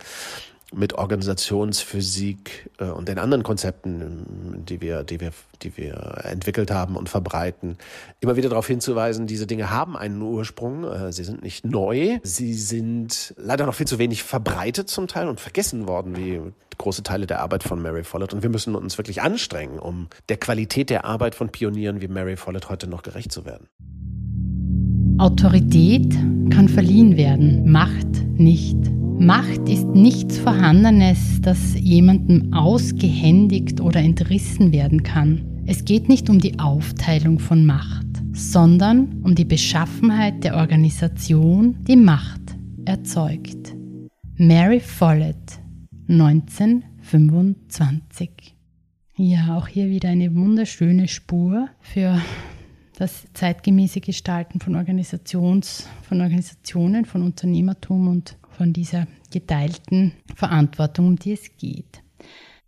[0.72, 6.96] mit Organisationsphysik äh, und den anderen Konzepten, die wir, die wir, die wir entwickelt haben
[6.96, 7.76] und verbreiten,
[8.20, 12.54] immer wieder darauf hinzuweisen, diese Dinge haben einen Ursprung, äh, sie sind nicht neu, sie
[12.54, 16.40] sind leider noch viel zu wenig verbreitet zum Teil und vergessen worden, wie
[16.78, 18.32] große Teile der Arbeit von Mary Follett.
[18.32, 22.36] Und wir müssen uns wirklich anstrengen, um der Qualität der Arbeit von Pionieren wie Mary
[22.36, 23.68] Follett heute noch gerecht zu werden.
[25.18, 26.14] Autorität
[26.50, 28.76] kann verliehen werden, Macht nicht.
[29.18, 35.42] Macht ist nichts Vorhandenes, das jemandem ausgehändigt oder entrissen werden kann.
[35.66, 41.96] Es geht nicht um die Aufteilung von Macht, sondern um die Beschaffenheit der Organisation, die
[41.96, 42.40] Macht
[42.84, 43.76] erzeugt.
[44.36, 45.60] Mary Follett,
[46.08, 48.56] 1925.
[49.14, 52.18] Ja, auch hier wieder eine wunderschöne Spur für
[53.02, 61.16] das zeitgemäße Gestalten von, Organisations, von Organisationen, von Unternehmertum und von dieser geteilten Verantwortung, um
[61.16, 62.02] die es geht.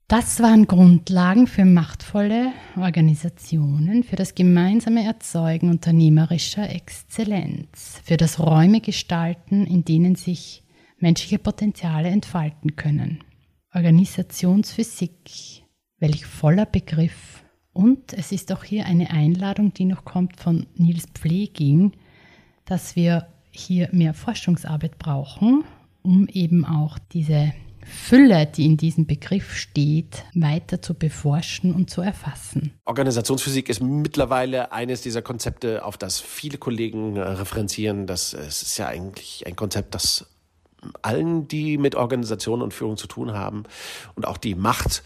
[0.09, 8.80] Das waren Grundlagen für machtvolle Organisationen, für das gemeinsame Erzeugen unternehmerischer Exzellenz, für das Räume
[8.80, 10.64] gestalten, in denen sich
[10.99, 13.22] menschliche Potenziale entfalten können.
[13.72, 15.62] Organisationsphysik,
[16.01, 17.43] welch voller Begriff.
[17.75, 21.93] Und es ist auch hier eine Einladung, die noch kommt von Nils Pfleging,
[22.64, 25.64] dass wir hier mehr Forschungsarbeit brauchen,
[26.03, 27.53] um eben auch diese
[27.85, 32.72] Fülle, die in diesem Begriff steht, weiter zu beforschen und zu erfassen.
[32.85, 38.07] Organisationsphysik ist mittlerweile eines dieser Konzepte, auf das viele Kollegen äh, referenzieren.
[38.07, 40.27] Das ist ja eigentlich ein Konzept, das
[41.03, 43.64] allen, die mit Organisation und Führung zu tun haben
[44.14, 45.03] und auch die Macht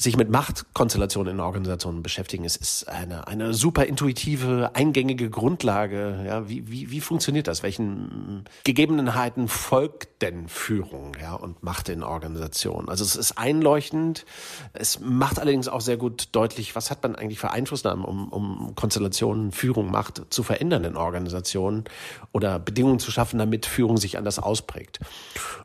[0.00, 2.44] sich mit Machtkonstellationen in Organisationen beschäftigen.
[2.44, 6.24] Es ist eine, eine super intuitive, eingängige Grundlage.
[6.26, 7.62] Ja, wie, wie, wie funktioniert das?
[7.62, 12.88] Welchen Gegebenheiten folgt denn Führung ja, und Macht in Organisationen?
[12.88, 14.24] Also es ist einleuchtend.
[14.72, 18.74] Es macht allerdings auch sehr gut deutlich, was hat man eigentlich für Einflussnahmen, um, um
[18.76, 21.84] Konstellationen, Führung, Macht zu verändern in Organisationen
[22.32, 24.98] oder Bedingungen zu schaffen, damit Führung sich anders ausprägt.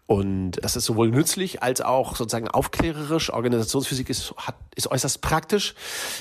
[0.08, 3.34] Und das ist sowohl nützlich als auch sozusagen aufklärerisch.
[3.34, 5.74] Organisationsphysik ist hat, ist äußerst praktisch.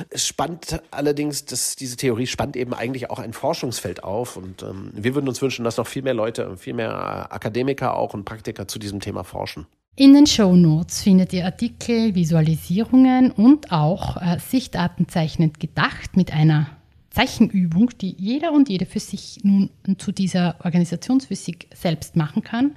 [0.08, 4.38] Es spannt allerdings, dass diese Theorie spannt eben eigentlich auch ein Forschungsfeld auf.
[4.38, 8.14] Und ähm, wir würden uns wünschen, dass noch viel mehr Leute, viel mehr Akademiker auch
[8.14, 9.66] und Praktiker zu diesem Thema forschen.
[9.96, 16.32] In den Show Notes findet ihr Artikel, Visualisierungen und auch äh, Sichtarten zeichnend gedacht mit
[16.32, 16.68] einer
[17.10, 22.74] Zeichenübung, die jeder und jede für sich nun zu dieser Organisationsphysik selbst machen kann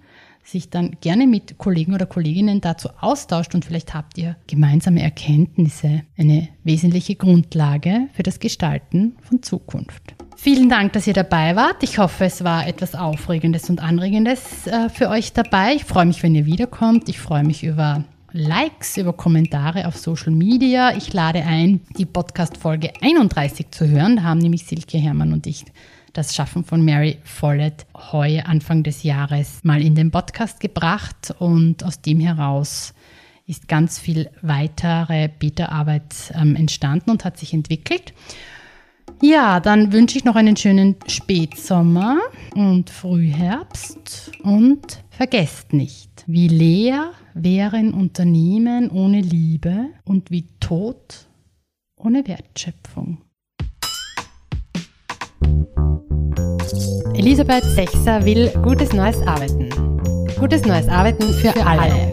[0.48, 6.04] sich dann gerne mit Kollegen oder Kolleginnen dazu austauscht und vielleicht habt ihr gemeinsame Erkenntnisse,
[6.18, 10.16] eine wesentliche Grundlage für das Gestalten von Zukunft.
[10.38, 11.84] Vielen Dank, dass ihr dabei wart.
[11.84, 15.74] Ich hoffe, es war etwas Aufregendes und Anregendes äh, für euch dabei.
[15.76, 17.10] Ich freue mich, wenn ihr wiederkommt.
[17.10, 20.96] Ich freue mich über Likes, über Kommentare auf Social Media.
[20.96, 24.18] Ich lade ein, die Podcast-Folge 31 zu hören.
[24.18, 25.66] Da haben nämlich Silke Hermann und ich
[26.18, 31.84] das Schaffen von Mary Follett heuer Anfang des Jahres mal in den Podcast gebracht und
[31.84, 32.96] aus dem heraus
[33.46, 38.14] ist ganz viel weitere Beta-Arbeit ähm, entstanden und hat sich entwickelt.
[39.22, 42.18] Ja, dann wünsche ich noch einen schönen Spätsommer
[42.56, 51.28] und Frühherbst und vergesst nicht, wie leer wären Unternehmen ohne Liebe und wie tot
[51.96, 53.20] ohne Wertschöpfung.
[57.14, 59.70] Elisabeth Sechser will gutes neues Arbeiten.
[60.40, 62.12] Gutes neues Arbeiten für, alle.